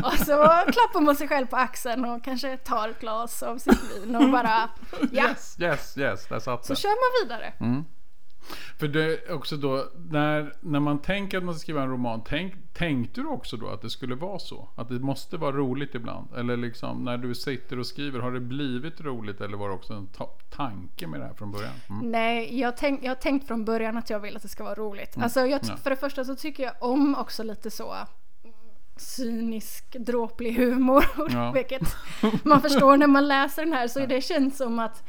och 0.06 0.14
så 0.14 0.72
klappar 0.72 1.02
man 1.02 1.16
sig 1.16 1.28
själv 1.28 1.48
på 1.48 1.56
axeln 1.56 2.06
och 2.06 2.24
kanske 2.24 2.58
tar 2.58 2.90
ett 2.90 3.00
glas 3.00 3.44
av 3.44 3.58
sitt 3.58 3.80
vin 3.92 4.16
och 4.16 4.30
bara 4.32 4.70
ja, 5.12 5.30
Yes, 5.30 5.58
yes, 5.60 5.98
yes, 5.98 6.28
där 6.28 6.40
satt 6.40 6.66
så 6.66 6.76
kör 6.76 6.90
man 6.90 7.28
vidare. 7.28 7.54
Mm. 7.60 7.86
För 8.80 8.88
det 8.88 9.04
är 9.04 9.34
också 9.34 9.58
då, 9.58 9.86
när, 10.10 10.54
när 10.62 10.80
man 10.80 11.00
tänker 11.00 11.38
att 11.38 11.44
man 11.44 11.56
ska 11.56 11.60
skriva 11.60 11.82
en 11.82 11.90
roman, 11.90 12.22
tänk, 12.26 12.54
tänkte 12.74 13.22
du 13.22 13.28
också 13.28 13.58
då 13.58 13.68
att 13.68 13.82
det 13.82 13.90
skulle 13.90 14.16
vara 14.16 14.40
så? 14.40 14.70
Att 14.76 14.90
det 14.90 15.00
måste 15.00 15.38
vara 15.38 15.52
roligt 15.52 15.96
ibland? 15.96 16.28
Eller 16.38 16.58
liksom 16.58 17.04
när 17.04 17.18
du 17.18 17.36
sitter 17.36 17.80
och 17.80 17.88
skriver, 17.88 18.20
har 18.20 18.32
det 18.32 18.40
blivit 18.40 19.02
roligt 19.02 19.42
eller 19.42 19.58
var 19.58 19.70
det 19.70 19.76
också 19.76 19.94
en 19.94 20.08
ta- 20.08 20.38
tanke 20.50 21.08
med 21.08 21.20
det 21.20 21.26
här 21.26 21.34
från 21.34 21.52
början? 21.52 21.74
Mm. 21.90 22.12
Nej, 22.12 22.60
jag, 22.60 22.78
tänk, 22.78 23.04
jag 23.04 23.10
har 23.10 23.16
tänkt 23.16 23.48
från 23.48 23.66
början 23.66 23.98
att 23.98 24.10
jag 24.10 24.20
vill 24.20 24.36
att 24.36 24.42
det 24.42 24.48
ska 24.48 24.64
vara 24.64 24.76
roligt. 24.76 25.18
Alltså 25.18 25.40
jag. 25.40 25.66
För 25.66 25.90
det 25.90 25.96
första 25.96 26.26
så 26.26 26.36
tycker 26.36 26.64
jag 26.64 26.74
om 26.80 27.16
också 27.16 27.44
lite 27.44 27.72
så 27.72 27.94
mm, 27.94 28.56
cynisk, 28.98 29.96
dråplig 30.00 30.54
humor. 30.54 31.06
Ja. 31.30 31.52
Vilket 31.56 31.96
man 32.44 32.62
förstår 32.62 32.98
när 32.98 33.08
man 33.08 33.28
läser 33.28 33.64
den 33.64 33.74
här. 33.74 33.88
Så 33.88 34.06
det 34.06 34.22
känns 34.22 34.58
som 34.58 34.80
att 34.80 35.04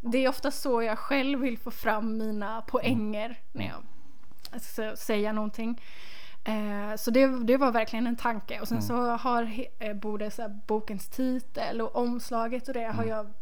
det 0.00 0.18
är 0.18 0.28
ofta 0.28 0.50
så 0.50 0.82
jag 0.82 0.98
själv 0.98 1.40
vill 1.40 1.58
få 1.58 1.70
fram 1.70 2.18
mina 2.18 2.62
poänger 2.62 3.40
när 3.52 3.66
jag 3.66 4.60
ska 4.60 4.96
säga 4.96 5.32
någonting. 5.32 5.80
Eh, 6.44 6.96
så 6.96 7.10
det, 7.10 7.26
det 7.26 7.56
var 7.56 7.72
verkligen 7.72 8.06
en 8.06 8.16
tanke. 8.16 8.60
Och 8.60 8.68
sen 8.68 8.82
så 8.82 8.94
har 8.96 9.64
eh, 9.78 9.94
både 9.94 10.30
så 10.30 10.42
här, 10.42 10.60
bokens 10.66 11.08
titel 11.08 11.80
och 11.80 11.96
omslaget 11.96 12.68
och 12.68 12.74
det 12.74 12.92
har 12.92 13.04
jag 13.04 13.32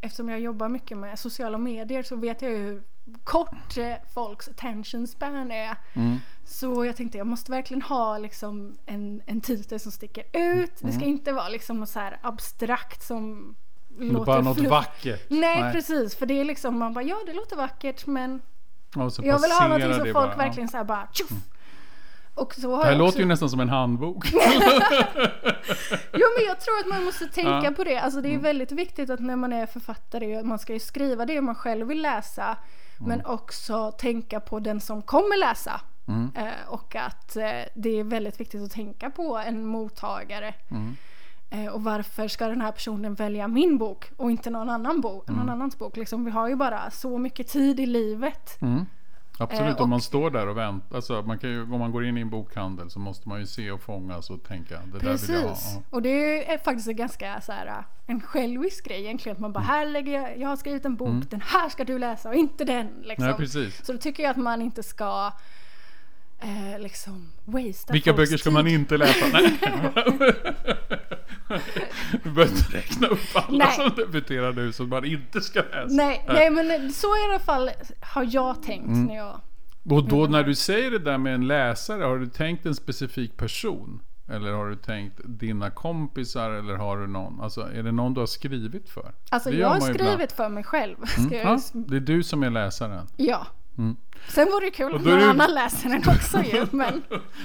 Eftersom 0.00 0.28
jag 0.28 0.40
jobbar 0.40 0.68
mycket 0.68 0.98
med 0.98 1.18
sociala 1.18 1.58
medier 1.58 2.02
så 2.02 2.16
vet 2.16 2.42
jag 2.42 2.50
ju 2.50 2.58
hur 2.58 2.82
kort 3.24 3.76
eh, 3.76 3.94
folks 4.14 4.48
attention 4.48 5.06
span 5.06 5.50
är. 5.50 5.76
Mm. 5.94 6.18
Så 6.44 6.84
jag 6.84 6.96
tänkte 6.96 7.18
jag 7.18 7.26
måste 7.26 7.50
verkligen 7.50 7.82
ha 7.82 8.18
liksom 8.18 8.78
en, 8.86 9.22
en 9.26 9.40
titel 9.40 9.80
som 9.80 9.92
sticker 9.92 10.24
ut. 10.32 10.72
Det 10.80 10.92
ska 10.92 11.04
inte 11.04 11.32
vara 11.32 11.48
liksom 11.48 11.80
något 11.80 11.88
så 11.88 11.98
här 11.98 12.18
abstrakt 12.22 13.02
som 13.02 13.54
Det 13.98 14.06
är 14.06 14.24
bara 14.24 14.40
något 14.40 14.58
vackert. 14.58 15.26
Nej, 15.28 15.72
precis, 15.72 16.16
för 16.16 16.26
det 16.26 16.40
är 16.40 16.44
liksom 16.44 16.78
man 16.78 16.94
bara 16.94 17.04
ja 17.04 17.16
det 17.26 17.32
låter 17.32 17.56
vackert 17.56 18.06
men 18.06 18.40
jag 19.22 19.38
vill 19.40 19.50
ha 19.52 19.68
någonting 19.68 19.94
som 19.94 20.02
folk 20.02 20.12
bara, 20.14 20.36
verkligen 20.36 20.68
så 20.68 20.76
här 20.76 20.84
bara 20.84 21.08
tjoff! 21.12 21.30
Och 22.34 22.54
så 22.54 22.70
har 22.76 22.84
Det 22.84 22.90
här 22.90 22.96
låter 22.96 23.08
också, 23.08 23.18
ju 23.18 23.24
nästan 23.26 23.50
som 23.50 23.60
en 23.60 23.68
handbok. 23.68 24.26
Jo 26.12 26.26
men 26.36 26.46
jag 26.46 26.60
tror 26.60 26.78
att 26.80 26.86
man 26.88 27.04
måste 27.04 27.26
tänka 27.26 27.50
Ja. 27.50 27.58
Mm. 27.58 27.74
på 27.74 27.84
det. 27.84 27.98
Alltså 27.98 28.20
det 28.20 28.34
är 28.34 28.38
väldigt 28.38 28.72
viktigt 28.72 29.10
att 29.10 29.20
när 29.20 29.36
man 29.36 29.52
är 29.52 29.66
författare, 29.66 30.42
man 30.42 30.58
ska 30.58 30.72
ju 30.72 30.78
skriva 30.80 31.26
det 31.26 31.40
man 31.40 31.54
själv 31.54 31.86
vill 31.86 32.02
läsa. 32.02 32.56
Men 32.98 33.20
Mm. 33.20 33.26
också 33.32 33.90
tänka 33.92 34.40
på 34.40 34.58
den 34.60 34.80
som 34.80 35.02
kommer 35.02 35.36
läsa. 35.36 35.80
Mm. 36.08 36.30
Eh, 36.36 36.68
och 36.68 36.96
att 36.96 37.36
eh, 37.36 37.42
det 37.74 38.00
är 38.00 38.04
väldigt 38.04 38.40
viktigt 38.40 38.62
att 38.62 38.70
tänka 38.72 39.10
på 39.10 39.38
en 39.38 39.66
mottagare. 39.66 40.54
Mm. 41.50 41.66
Eh, 41.66 41.72
och 41.72 41.84
varför 41.84 42.28
ska 42.28 42.48
den 42.48 42.60
här 42.60 42.72
personen 42.72 43.14
välja 43.14 43.48
min 43.48 43.78
bok 43.78 44.10
och 44.16 44.30
inte 44.30 44.50
någon 44.50 44.70
annan 44.70 45.00
bok, 45.00 45.28
Mm. 45.28 45.40
någon 45.40 45.48
annans 45.50 45.78
bok? 45.78 45.96
Liksom, 45.96 46.24
vi 46.24 46.30
har 46.30 46.48
ju 46.48 46.56
bara 46.56 46.90
så 46.90 47.18
mycket 47.18 47.48
tid 47.48 47.80
i 47.80 47.86
livet. 47.86 48.60
Mm. 48.62 48.86
Absolut, 49.38 49.76
Eh, 49.76 49.82
om 49.82 49.90
man 49.90 50.00
står 50.00 50.30
där 50.30 50.46
och 50.48 50.56
väntar. 50.56 50.96
Alltså, 50.96 51.22
man 51.22 51.38
kan 51.38 51.50
ju, 51.50 51.62
om 51.62 51.78
man 51.78 51.92
går 51.92 52.04
in 52.06 52.18
i 52.18 52.20
en 52.20 52.30
bokhandel 52.30 52.90
så 52.90 52.98
måste 52.98 53.28
man 53.28 53.40
ju 53.40 53.46
se 53.46 53.70
och 53.70 53.80
fångas 53.80 54.30
och 54.30 54.42
tänka 54.42 54.74
det 54.74 54.80
där 54.98 54.98
vill 54.98 55.34
jag 55.34 55.40
ha. 55.42 55.48
Precis. 55.48 55.72
Ja. 55.74 55.82
Och 55.90 56.02
det 56.02 56.52
är 56.52 56.58
faktiskt 56.58 56.88
en 56.88 56.96
ganska 56.96 57.40
så 57.40 57.52
här, 57.52 57.84
en 58.06 58.20
självisk 58.20 58.84
grej 58.84 59.00
egentligen. 59.04 59.36
Att 59.36 59.40
man 59.40 59.52
bara, 59.52 59.64
Mm. 59.64 59.68
här 59.76 59.86
lägger 59.86 60.12
jag, 60.12 60.38
jag 60.38 60.48
har 60.48 60.56
skrivit 60.56 60.84
en 60.84 60.96
bok, 60.96 61.30
den 61.30 61.40
här 61.40 61.68
ska 61.68 61.84
du 61.84 61.98
läsa 61.98 62.28
och 62.28 62.34
inte 62.34 62.64
den. 62.64 62.88
Liksom. 63.02 63.24
Nej, 63.26 63.34
precis. 63.34 63.86
Så 63.86 63.92
då 63.92 63.98
tycker 63.98 64.22
jag 64.22 64.30
att 64.30 64.36
man 64.36 64.62
inte 64.62 64.82
ska 64.82 65.32
eh, 66.38 66.78
liksom 66.78 67.32
wastea 67.44 67.92
Vilka 67.92 68.12
böcker 68.12 68.36
ska 68.36 68.44
tid. 68.44 68.52
man 68.52 68.66
inte 68.66 68.96
läsa? 68.96 69.26
Du 72.24 72.30
behöver 72.30 72.52
inte 72.56 72.76
räkna 72.76 73.06
upp 73.06 73.18
alla 73.34 73.64
Nej. 73.64 73.74
som 73.76 73.90
debuterar 73.96 74.52
nu 74.52 74.72
som 74.72 74.88
man 74.88 75.04
inte 75.04 75.40
ska 75.40 75.60
läsa. 75.62 75.86
Nej, 75.90 76.24
nej, 76.28 76.50
men 76.50 76.92
så 76.92 77.06
i 77.06 77.24
alla 77.30 77.38
fall 77.38 77.70
har 78.00 78.28
jag 78.30 78.62
tänkt 78.62 78.86
Mm. 78.86 79.04
när 79.04 79.16
jag... 79.16 79.40
Och 79.90 80.04
då 80.08 80.26
när 80.26 80.42
du 80.44 80.54
säger 80.54 80.90
det 80.90 80.98
där 80.98 81.18
med 81.18 81.34
en 81.34 81.46
läsare, 81.46 82.02
har 82.04 82.18
du 82.18 82.26
tänkt 82.26 82.66
en 82.66 82.74
specifik 82.74 83.36
person? 83.36 84.02
Eller 84.28 84.52
har 84.52 84.66
du 84.68 84.76
tänkt 84.76 85.20
dina 85.24 85.70
kompisar 85.70 86.50
eller 86.50 86.74
har 86.74 86.98
du 86.98 87.06
någon? 87.06 87.40
Alltså 87.40 87.60
är 87.60 87.82
det 87.82 87.92
någon 87.92 88.14
du 88.14 88.20
har 88.20 88.26
skrivit 88.26 88.88
för? 88.88 89.12
Alltså 89.30 89.50
jag 89.50 89.68
har 89.68 89.74
ju 89.88 89.90
ibland. 89.94 90.10
skrivit 90.10 90.32
för 90.32 90.48
mig 90.48 90.64
själv. 90.64 90.96
Ska 91.06 91.20
Mm. 91.20 91.32
jag, 91.32 91.46
Ja, 91.46 91.60
det 91.72 91.96
är 91.96 92.00
du 92.00 92.22
som 92.22 92.42
är 92.42 92.50
läsaren. 92.50 93.06
ja. 93.16 93.46
Mm. 93.78 93.96
Sen 94.28 94.46
vore 94.48 94.64
det 94.66 94.70
kul 94.70 94.92
Och 94.92 94.96
om 95.00 95.02
någon 95.04 95.18
det- 95.18 95.26
annan 95.30 95.54
läser 95.54 95.88
den 95.88 96.02
också 96.08 96.42
ju. 96.42 96.66
Men, 96.76 97.02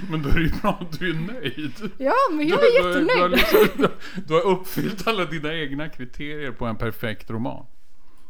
Men 0.09 0.21
då 0.21 0.29
är 0.29 0.33
det 0.33 0.41
ju 0.41 0.51
bra 0.61 0.77
att 0.81 0.99
du 0.99 1.09
är 1.09 1.13
nöjd. 1.13 1.91
ja, 1.97 2.13
men 2.31 2.47
jag 2.47 2.59
Du- 2.59 2.65
är 2.65 2.83
du- 2.93 3.05
Du, 3.05 3.13
har 3.21 3.29
jättenöjd. 3.29 3.31
liksom, 3.31 3.67
du, 4.15 4.21
du 4.27 4.33
har 4.33 4.41
uppfyllt 4.41 5.07
alla 5.07 5.25
dina 5.25 5.53
egna 5.53 5.89
kriterier 5.89 6.51
på 6.51 6.65
en 6.65 6.75
perfekt 6.75 7.29
roman. 7.29 7.65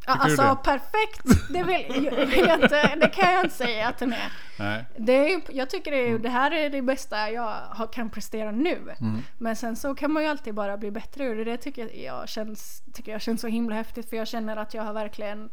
Ja, 0.05 0.13
du 0.13 0.19
alltså 0.21 0.55
perfekt, 0.63 1.49
det, 1.49 1.63
vill, 1.63 2.05
jag- 2.05 2.53
inte, 2.61 2.95
det 2.95 3.07
kan 3.09 3.33
jag 3.33 3.43
inte 3.45 3.55
säga 3.55 3.87
att 3.87 3.97
den 3.97 4.13
är. 4.13 4.31
Nej. 4.59 4.85
Det 4.97 5.11
är, 5.13 5.29
ju- 5.29 5.41
jag 5.49 5.69
tycker 5.69 5.91
det, 5.91 5.97
är, 6.09 6.19
det 6.19 6.29
här 6.29 6.51
är 6.51 6.69
det 6.69 6.81
bästa 6.81 7.31
jag 7.31 7.53
har, 7.69 7.93
kan 7.93 8.09
prestera 8.09 8.51
nu. 8.51 8.77
Mm. 9.01 9.21
Men 9.37 9.55
sen 9.55 9.75
så 9.75 9.95
kan 9.95 10.11
man 10.11 10.23
ju 10.23 10.29
alltid 10.29 10.53
bara 10.53 10.77
bli 10.77 10.91
bättre 10.91 11.33
det. 11.35 11.43
Det 11.43 11.57
tycker 11.57 11.81
jag, 11.81 11.97
jag, 11.97 12.29
känns, 12.29 12.83
tycker 12.93 13.11
jag 13.11 13.21
känns 13.21 13.41
så 13.41 13.47
himla 13.47 13.75
häftigt 13.75 14.09
för 14.09 14.17
jag 14.17 14.27
känner 14.27 14.57
att 14.57 14.73
jag 14.73 14.83
har 14.83 14.93
verkligen 14.93 15.49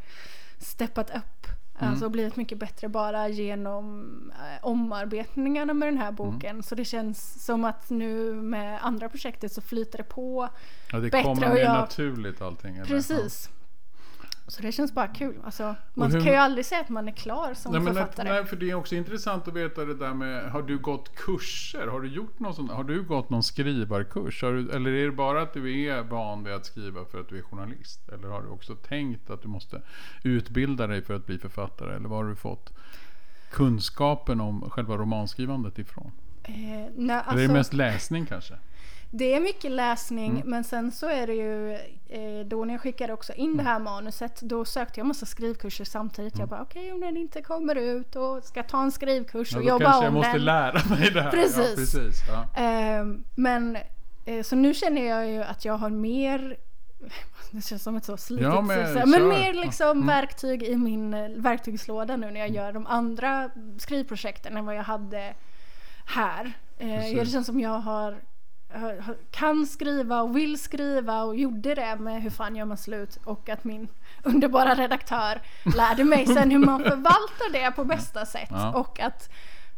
steppat 0.59 1.11
upp. 1.11 1.38
Mm. 1.81 1.91
Alltså 1.93 2.09
blivit 2.09 2.37
mycket 2.37 2.59
bättre 2.59 2.89
bara 2.89 3.29
genom 3.29 4.11
eh, 4.35 4.65
omarbetningarna 4.67 5.75
med 5.75 5.89
den 5.89 5.99
här 5.99 6.13
boken. 6.13 6.51
Mm. 6.51 6.63
Så 6.63 6.75
det 6.75 6.85
känns 6.85 7.45
som 7.45 7.65
att 7.65 7.91
nu 7.91 8.35
med 8.35 8.79
andra 8.85 9.09
projektet 9.09 9.53
så 9.53 9.61
flyter 9.61 9.99
det 9.99 10.05
på. 10.05 10.49
Ja, 10.93 10.99
det 10.99 11.11
Bättre 11.11 11.23
kommer 11.23 11.49
mer 11.55 11.57
jag- 11.57 11.73
naturligt 11.73 12.43
allting. 12.43 12.77
Eller? 12.77 12.87
Precis. 12.87 13.51
Så 14.49 14.63
det 14.63 14.73
känns 14.73 14.95
bara 14.95 15.07
kul. 15.07 15.35
Alltså, 15.45 15.75
man 15.95 16.13
hur- 16.13 16.21
kan 16.21 16.33
ju 16.33 16.39
aldrig 16.39 16.67
säga 16.67 16.81
att 16.81 16.89
man 16.89 17.09
är 17.09 17.13
klar 17.13 17.55
som 17.55 17.73
Nej, 17.73 17.83
författare. 17.83 18.29
nej, 18.33 18.45
för 18.45 18.57
det 18.57 18.71
är 18.71 18.75
också 18.75 18.95
intressant 18.95 19.49
att 19.49 19.55
veta 19.55 19.85
det 19.85 19.95
där 19.95 20.15
med, 20.15 20.51
har 20.51 20.63
du 20.63 20.79
gått 20.79 21.17
kurser? 21.17 21.87
Har 21.87 22.01
du 22.01 22.09
gjort 22.09 22.39
någon 22.39 22.55
sån, 22.55 22.69
har 22.69 22.85
du 22.85 23.03
gått 23.03 23.31
någon 23.31 23.43
skrivarkurs? 23.43 24.41
Du, 24.41 24.71
eller 24.71 24.91
är 24.91 25.05
det 25.05 25.13
bara 25.13 25.43
att 25.43 25.53
du 25.53 25.85
är 25.85 26.03
van 26.03 26.45
vid 26.45 26.55
att 26.55 26.67
skriva 26.67 27.05
för 27.05 27.21
att 27.21 27.29
du 27.29 27.39
är 27.39 27.43
journalist? 27.43 28.09
Eller 28.09 28.29
har 28.29 28.43
du 28.43 28.49
också 28.49 28.75
tänkt 28.75 29.31
att 29.31 29.43
du 29.43 29.49
måste 29.49 29.83
utbilda 30.23 30.87
dig 30.87 31.03
för 31.03 31.15
att 31.15 31.27
bli 31.27 31.39
författare? 31.39 31.95
Eller 31.97 32.09
var 32.09 32.17
har 32.17 32.25
du 32.31 32.37
fått 32.37 32.73
kunskapen 33.51 34.41
om 34.41 34.71
själva 34.71 34.97
romanskrivandet 34.97 35.79
ifrån? 35.79 36.13
Eh, 36.43 36.55
nej, 36.55 36.91
eller 36.97 37.15
är 37.15 37.21
alltså, 37.21 37.37
det 37.37 37.53
mest 37.53 37.73
läsning 37.73 38.27
kanske? 38.27 38.55
Det 39.11 39.35
är 39.35 39.41
mycket 39.41 39.71
läsning 39.71 40.31
Mm. 40.31 40.43
men 40.51 40.65
sen 40.65 40.93
så 40.93 41.09
är 41.09 41.27
det 41.27 41.35
ju 41.35 41.73
eh, 42.09 42.47
då 42.47 42.65
när 42.65 42.75
jag 42.75 42.81
skickade 42.81 43.13
också 43.13 43.33
in 43.33 43.57
det 43.57 43.63
här 43.63 43.79
manuset 43.79 44.41
då 44.41 44.65
sökte 44.65 45.01
jag 45.01 45.07
massa 45.07 45.27
skrivkurser 45.27 45.85
samtidigt. 45.85 46.39
Jag 46.39 46.49
bara 46.49 46.63
okej 46.63 46.93
om 46.93 47.01
den 47.01 47.17
inte 47.17 47.43
kommer 47.43 47.75
ut 47.75 48.17
och 48.17 48.45
ska 48.45 48.63
ta 48.63 48.83
en 48.83 48.93
skrivkurs 48.93 49.53
Mm. 49.55 49.67
Ja, 49.67 49.75
och 49.75 49.81
jobba 49.81 49.93
kanske 49.93 49.99
om 49.99 50.05
jag 50.05 50.13
måste 50.13 50.33
den. 50.33 50.45
lära 50.45 50.81
mig 50.91 51.11
det 51.11 51.21
här. 51.23 51.27
Ja, 51.27 51.31
Precis. 51.31 51.75
precis 51.75 52.23
ja. 52.29 52.63
Eh, 52.63 53.05
men 53.37 53.79
eh, 54.25 54.43
så 54.43 54.57
nu 54.57 54.75
känner 54.75 55.03
jag 55.09 55.29
ju 55.31 55.43
att 55.43 55.65
jag 55.65 55.75
har 55.79 55.91
mer 55.91 56.57
det 57.51 57.65
känns 57.65 57.83
som 57.83 57.97
ett 57.97 58.05
så 58.05 58.17
slitigt 58.17 58.45
Ja, 58.49 58.61
men 58.61 58.93
men 58.93 59.13
kör. 59.13 59.29
mer 59.29 59.55
liksom 59.55 59.91
Mm. 59.91 60.07
verktyg 60.07 60.63
i 60.63 60.77
min 60.77 61.15
eh, 61.15 61.29
verktygslåda 61.37 62.17
nu 62.17 62.31
när 62.31 62.41
jag 62.41 62.49
gör 62.51 62.73
de 62.73 62.87
andra 62.87 63.51
skrivprojekten 63.79 64.57
än 64.57 64.67
vad 64.67 64.77
jag 64.77 64.83
hade 64.83 65.35
här. 66.07 66.53
Eh, 66.79 66.89
Precis. 66.99 67.19
det 67.21 67.27
känns 67.27 67.47
som 67.47 67.61
jag 67.61 67.79
har- 67.79 68.17
kan 69.31 69.67
skriva 69.67 70.23
och 70.23 70.37
vill 70.37 70.59
skriva 70.61 71.23
och 71.23 71.37
gjorde 71.37 71.75
det 71.75 71.97
med 71.97 72.23
Hur 72.23 72.31
fan 72.31 72.57
gör 72.57 72.65
man 72.65 72.77
slut 72.77 73.19
och 73.25 73.49
att 73.49 73.65
min 73.65 73.89
underbara 74.23 74.75
redaktör 74.75 75.41
lärde 75.77 76.05
mig 76.05 76.27
sen 76.27 76.51
hur 76.51 76.59
man 76.59 76.83
förvaltar 76.85 77.53
det 77.53 77.71
på 77.71 77.85
bästa 77.85 78.27
sätt 78.27 78.49
Ja. 78.51 78.73
och 78.73 79.01
att 79.01 79.31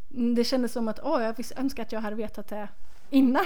det 0.09 0.45
kändes 0.45 0.73
som 0.73 0.89
att 0.89 1.01
åh, 1.03 1.23
jag 1.23 1.37
visst 1.37 1.53
önskar 1.59 1.83
att 1.83 1.93
jag 1.93 2.01
hade 2.01 2.17
vetat 2.17 2.49
det 2.49 2.69
innan. 3.11 3.45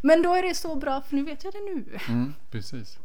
Men 0.00 0.22
då 0.22 0.34
är 0.34 0.42
det 0.42 0.54
så 0.54 0.74
bra 0.74 1.00
för 1.00 1.16
nu 1.16 1.22
vet 1.22 1.44
jag 1.44 1.52
det 1.52 1.60
nu. 1.74 1.98
Mm, 2.08 2.34
precis. 2.50 2.98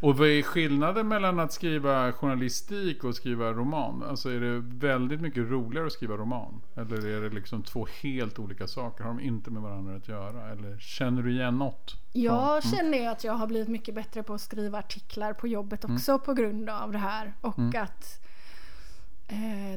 Och 0.00 0.18
vad 0.18 0.28
är 0.28 0.42
skillnaden 0.42 1.08
mellan 1.08 1.40
att 1.40 1.52
skriva 1.52 2.12
journalistik 2.12 3.04
och 3.04 3.14
skriva 3.14 3.52
roman? 3.52 4.02
Alltså 4.02 4.30
är 4.30 4.40
det 4.40 4.58
väldigt 4.88 5.20
mycket 5.20 5.50
roligare 5.50 5.86
att 5.86 5.92
skriva 5.92 6.16
roman? 6.16 6.62
Eller 6.76 7.06
är 7.06 7.20
det 7.20 7.34
liksom 7.34 7.62
två 7.62 7.86
helt 8.02 8.38
olika 8.38 8.66
saker? 8.66 9.04
Har 9.04 9.10
de 9.10 9.20
inte 9.20 9.50
med 9.50 9.62
varandra 9.62 9.96
att 9.96 10.08
göra? 10.08 10.50
Eller 10.52 10.78
känner 10.78 11.22
du 11.22 11.32
igen 11.32 11.58
något? 11.58 11.94
Jag 12.12 12.64
känner 12.64 12.98
ju 12.98 13.06
att 13.06 13.24
jag 13.24 13.32
har 13.32 13.46
blivit 13.46 13.68
mycket 13.68 13.94
bättre 13.94 14.22
på 14.22 14.34
att 14.34 14.40
skriva 14.40 14.78
artiklar 14.78 15.32
på 15.32 15.48
jobbet 15.48 15.84
också 15.84 16.18
på 16.18 16.34
grund 16.34 16.70
av 16.70 16.92
det 16.92 16.98
här. 16.98 17.32
Och 17.40 17.74
att 17.74 18.20
eh, 18.22 18.27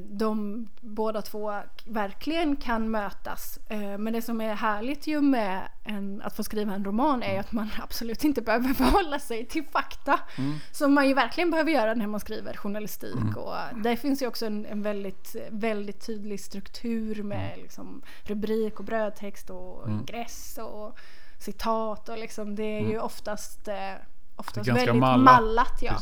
de 0.03 0.67
båda 0.81 1.21
två 1.21 1.53
verkligen 1.85 2.55
kan 2.55 2.91
mötas. 2.91 3.59
Eh, 3.67 3.97
Men 3.97 4.13
det 4.13 4.21
som 4.21 4.41
är 4.41 4.53
härligt 4.53 5.07
ju 5.07 5.21
med 5.21 5.61
en, 5.83 6.21
att 6.21 6.35
få 6.35 6.43
skriva 6.43 6.73
en 6.73 6.85
roman 6.85 7.23
är 7.23 7.39
att 7.39 7.51
man 7.51 7.69
absolut 7.83 8.23
inte 8.23 8.41
behöver 8.41 8.73
förhålla 8.73 9.19
sig 9.19 9.45
till 9.45 9.63
fakta. 9.63 10.19
Som 10.71 10.93
man 10.93 11.07
ju 11.07 11.13
verkligen 11.13 11.51
behöver 11.51 11.71
göra 11.71 11.93
när 11.93 12.07
man 12.07 12.19
skriver 12.19 12.53
journalistik. 12.57 13.37
Och 13.37 13.55
där 13.75 13.95
finns 13.95 14.21
ju 14.21 14.27
också 14.27 14.45
en, 14.45 14.65
en 14.65 14.81
väldigt, 14.81 15.35
väldigt 15.49 16.05
tydlig 16.05 16.39
struktur 16.39 17.23
med 17.23 17.57
liksom 17.57 18.01
rubrik 18.23 18.79
och 18.79 18.85
brödtext 18.85 19.49
och 19.49 19.89
ingress 19.89 20.59
och 20.61 20.97
citat 21.39 22.09
och 22.09 22.17
liksom 22.17 22.55
det 22.55 22.63
är 22.63 22.87
ju 22.87 22.99
oftast, 22.99 23.67
eh, 23.67 23.93
oftast 24.35 24.69
väldigt 24.69 24.95
mallat. 24.95 25.23
mallat. 25.23 25.81
ja. 25.81 25.97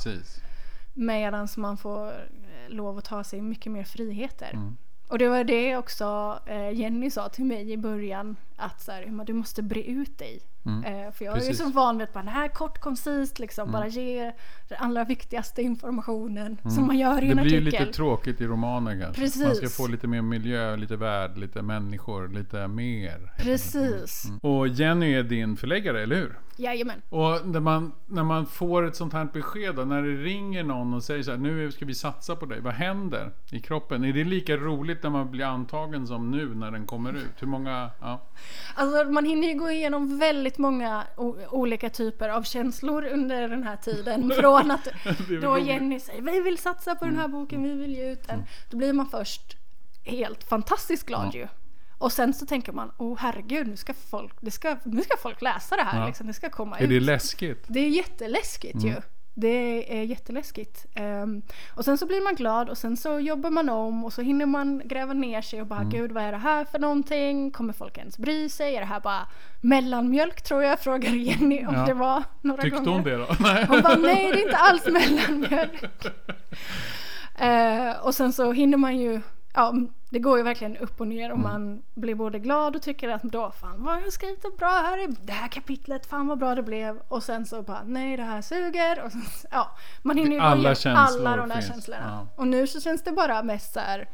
Medan 0.94 1.48
man 1.58 1.78
får 1.78 2.08
eh, 2.08 2.14
lov 2.68 2.98
att 2.98 3.06
ta 3.06 3.24
sig 3.24 3.42
mycket 3.42 3.72
mer 3.72 3.84
friheter. 3.84 4.52
Mm. 4.54 4.78
Och 5.08 5.18
det 5.18 5.30
var 5.30 5.44
det 5.44 5.78
också 5.78 6.40
eh, 6.46 6.72
Jenny 6.72 7.10
sa 7.10 7.30
till 7.30 7.46
mig 7.46 7.72
i 7.72 7.78
början. 7.78 8.36
Att 8.60 8.82
så 8.82 8.92
här, 8.92 9.04
"Emma, 9.08 9.24
du 9.24 9.34
måste 9.34 9.64
bre 9.64 9.84
ut 9.84 10.18
dig. 10.18 10.40
Eh, 10.86 11.12
för 11.12 11.26
jag 11.26 11.38
är 11.38 11.38
ju 11.38 11.42
Mm. 11.42 11.48
Precis. 11.48 11.60
Mm. 11.62 11.72
så 11.72 11.80
van 11.80 11.98
vid 11.98 12.04
att 12.08 12.14
bara, 12.14 12.24
det 12.24 12.30
här 12.30 12.44
är 12.46 12.48
kort, 12.50 12.78
koncist, 12.80 13.40
liksom, 13.40 13.72
bara 13.72 13.88
ge 13.88 14.32
den 14.70 14.78
allra 14.80 15.04
viktigaste 15.04 15.62
informationen 15.62 16.58
som 16.76 16.88
man 16.88 16.98
gör 16.98 17.24
i 17.24 17.26
Det 17.26 17.32
en 17.32 17.38
blir 17.38 17.52
ju 17.52 17.58
artikel. 17.68 17.80
lite 17.82 17.94
tråkigt 17.94 18.42
i 18.42 18.46
romanen 18.48 19.00
kanske. 19.02 19.22
Precis. 19.22 19.44
Man 19.46 19.56
ska 19.56 19.70
få 19.70 19.88
lite 19.88 20.08
mer 20.08 20.22
miljö, 20.22 20.76
lite 20.76 20.96
värld, 20.96 21.38
lite 21.38 21.62
människor, 21.62 22.28
lite 22.28 22.68
mer. 22.68 23.32
Precis. 23.38 24.26
Och 24.42 24.68
Jenny 24.68 25.14
är 25.14 25.24
din 25.24 25.58
förläggare, 25.58 26.04
eller 26.04 26.16
hur? 26.16 26.40
Jajamän. 26.58 27.02
Och 27.10 27.48
när 27.48 27.60
man, 27.60 27.92
när 28.06 28.24
man 28.24 28.46
får 28.46 28.88
ett 28.88 28.96
sånt 28.96 29.14
här 29.14 29.26
besked, 29.34 29.76
då, 29.76 29.82
när 29.86 30.02
det 30.04 30.16
ringer 30.24 30.64
någon 30.64 30.94
och 30.94 31.04
säger 31.04 31.24
så 31.24 31.32
här, 31.32 31.38
nu 31.38 31.72
ska 31.72 31.86
vi 31.86 31.96
satsa 31.96 32.36
på 32.36 32.46
dig. 32.46 32.62
Vad 32.62 32.74
händer 32.74 33.32
i 33.52 33.60
kroppen? 33.60 34.04
Är 34.04 34.14
det 34.14 34.24
lika 34.24 34.58
roligt 34.58 35.04
när 35.04 35.10
man 35.10 35.32
blir 35.32 35.46
antagen 35.46 36.08
som 36.08 36.32
nu 36.32 36.56
när 36.56 36.72
den 36.72 36.86
kommer 36.86 37.14
ut? 37.14 37.34
Hur 37.40 37.48
många, 37.48 37.90
ja. 38.00 38.22
Alltså 38.76 39.12
man 39.12 39.26
hinner 39.26 39.48
ju 39.48 39.54
gå 39.54 39.72
igenom 39.72 40.20
väldigt 40.20 40.58
många 40.58 41.04
olika 41.50 41.90
typer 41.90 42.30
av 42.30 42.44
känslor 42.44 43.06
under 43.06 43.48
den 43.48 43.64
här 43.64 43.76
tiden. 43.76 44.32
Från 44.40 44.72
att 44.72 44.88
är 44.88 45.42
då. 45.42 45.60
Jenny 45.60 46.00
säger 46.00 46.22
vi 46.22 46.40
vill 46.42 46.58
satsa 46.58 46.96
på 46.96 47.06
den 47.06 47.18
här 47.18 47.28
boken, 47.28 47.64
vi 47.64 47.74
vill 47.74 47.96
ge 47.96 48.12
ut 48.12 48.28
den. 48.28 48.44
Då 48.70 48.78
blir 48.78 48.94
man 48.94 49.10
först 49.10 49.58
helt 50.04 50.44
fantastiskt 50.44 51.06
glad 51.06 51.36
ju. 51.36 51.48
Och 51.98 52.12
sen 52.12 52.34
så 52.34 52.46
tänker 52.46 52.72
man, 52.72 52.92
åh 52.98 53.18
herregud, 53.20 53.68
nu 53.68 53.78
ska 53.78 53.94
folk, 53.94 54.34
det 54.42 54.52
ska, 54.52 54.78
nu 54.84 55.04
ska 55.04 55.18
folk 55.18 55.42
läsa 55.42 55.76
det 55.76 55.84
här. 55.84 56.00
Ja. 56.00 56.08
Liksom, 56.08 56.28
det 56.28 56.34
ska 56.34 56.50
komma 56.50 56.80
Är 56.80 56.84
ut. 56.84 56.90
det 56.90 57.00
läskigt? 57.00 57.66
Det 57.68 57.80
är 57.80 57.90
jätteläskigt 57.90 58.84
ju. 58.84 58.96
Det 59.40 60.00
är 60.00 60.04
jätteläskigt. 60.04 60.86
Ehm, 60.96 61.42
och 61.76 61.86
sen 61.86 61.98
så 61.98 62.06
blir 62.06 62.22
man 62.24 62.36
glad 62.36 62.70
och 62.70 62.78
sen 62.78 62.98
så 62.98 63.20
jobbar 63.20 63.50
man 63.50 63.70
om 63.70 64.06
och 64.06 64.14
så 64.14 64.22
hinner 64.22 64.46
man 64.46 64.82
gräva 64.86 65.14
ner 65.14 65.42
sig 65.42 65.62
och 65.62 65.68
bara 65.68 65.84
gud 65.84 66.12
vad 66.12 66.24
är 66.24 66.32
det 66.32 66.38
här 66.38 66.66
för 66.66 66.80
någonting? 66.80 67.52
Kommer 67.52 67.74
folk 67.74 67.98
ens 67.98 68.18
bry 68.18 68.50
sig? 68.50 68.76
Är 68.76 68.80
det 68.80 68.86
här 68.86 69.00
bara 69.00 69.28
mellanmjölk 69.62 70.42
tror 70.42 70.64
jag? 70.64 70.80
Frågar 70.80 71.10
Jenny 71.10 71.66
om 71.66 71.74
Ja. 71.76 71.86
det 71.86 71.94
var 71.94 72.24
några 72.42 72.62
Tyckte 72.62 72.80
gånger. 72.80 72.92
hon 72.92 73.04
det 73.04 73.18
då? 73.18 73.28
Nej. 73.40 73.66
Hon 73.70 73.82
bara 73.82 73.96
nej 73.96 74.32
det 74.32 74.40
är 74.42 74.46
inte 74.46 74.58
alls 74.58 74.86
mellanmjölk. 74.86 75.84
Eh, 77.40 77.92
och 78.06 78.16
sen 78.16 78.34
så 78.34 78.52
hinner 78.52 78.78
man 78.78 78.98
ju, 78.98 79.22
ja 79.54 79.74
det 80.10 80.20
går 80.20 80.38
ju 80.38 80.44
verkligen 80.44 80.78
upp 80.78 81.02
och 81.02 81.08
ner 81.08 81.32
och 81.32 81.38
Mm. 81.38 81.52
man 81.52 81.84
blir 81.96 82.16
både 82.16 82.40
glad 82.40 82.76
och 82.76 82.82
tycker 82.82 83.10
att 83.10 83.24
då 83.24 83.52
fan 83.52 83.84
vad 83.84 83.94
har 83.94 84.02
jag 84.02 84.14
skrivit 84.14 84.42
det 84.42 84.58
bra 84.58 84.70
här 84.70 85.04
i 85.04 85.08
det 85.24 85.34
här 85.34 85.48
kapitlet, 85.48 86.06
fan 86.06 86.28
vad 86.28 86.38
bra 86.38 86.56
det 86.56 86.64
blev. 86.64 87.00
Och 87.08 87.24
sen 87.24 87.46
så 87.46 87.62
bara 87.62 87.84
nej 87.86 88.18
det 88.18 88.24
här 88.24 88.42
suger. 88.42 89.04
Och 89.04 89.12
sen, 89.12 89.22
ja, 89.52 89.72
man 90.02 90.18
hinner 90.18 90.32
ju 90.32 90.40
Alla 90.42 90.76
alla 90.86 91.36
de 91.36 91.50
där 91.50 91.56
finns, 91.56 91.68
känslorna. 91.68 92.02
ja. 92.06 92.28
Och 92.36 92.48
nu 92.48 92.68
så 92.68 92.82
känns 92.82 93.04
det 93.04 93.12
bara 93.12 93.44
mest 93.44 93.74
så 93.74 93.80
här. 93.80 94.08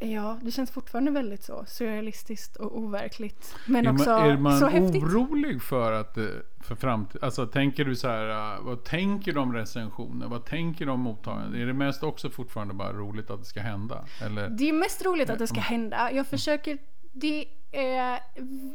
Ja, 0.00 0.38
det 0.42 0.50
känns 0.50 0.70
fortfarande 0.70 1.10
väldigt 1.10 1.42
så 1.42 1.64
surrealistiskt 1.66 2.56
och 2.56 2.78
overkligt. 2.78 3.54
Men 3.66 3.86
Är 3.86 3.92
också 3.92 4.10
man, 4.10 4.30
är 4.30 4.36
man 4.36 4.58
så 4.58 4.66
häftigt. 4.66 5.02
orolig 5.02 5.62
för 5.62 5.92
att 5.92 6.14
det- 6.14 6.42
för 6.60 6.74
framtiden? 6.74 7.24
Alltså 7.24 7.46
tänker 7.46 7.84
du 7.84 7.96
så 7.96 8.08
här, 8.08 8.54
äh, 8.56 8.60
vad 8.64 8.84
tänker 8.84 9.38
om 9.38 9.52
recensioner? 9.54 10.26
Vad 10.28 10.44
tänker 10.44 10.86
du 10.86 10.92
om 10.92 11.00
mottagandet? 11.00 11.60
Är 11.60 11.66
det 11.66 11.72
mest 11.72 12.02
också 12.02 12.30
fortfarande 12.30 12.74
bara 12.74 12.92
roligt 12.92 13.30
att 13.30 13.38
det 13.38 13.44
ska 13.46 13.60
hända? 13.60 14.04
Eller? 14.22 14.48
Det 14.48 14.68
är 14.68 14.72
mest 14.72 15.04
roligt 15.04 15.30
att 15.30 15.38
det 15.38 15.46
ska 15.46 15.60
hända. 15.60 16.12
Jag 16.12 16.26
försöker... 16.26 16.78
Det 17.12 17.44
är 17.72 18.20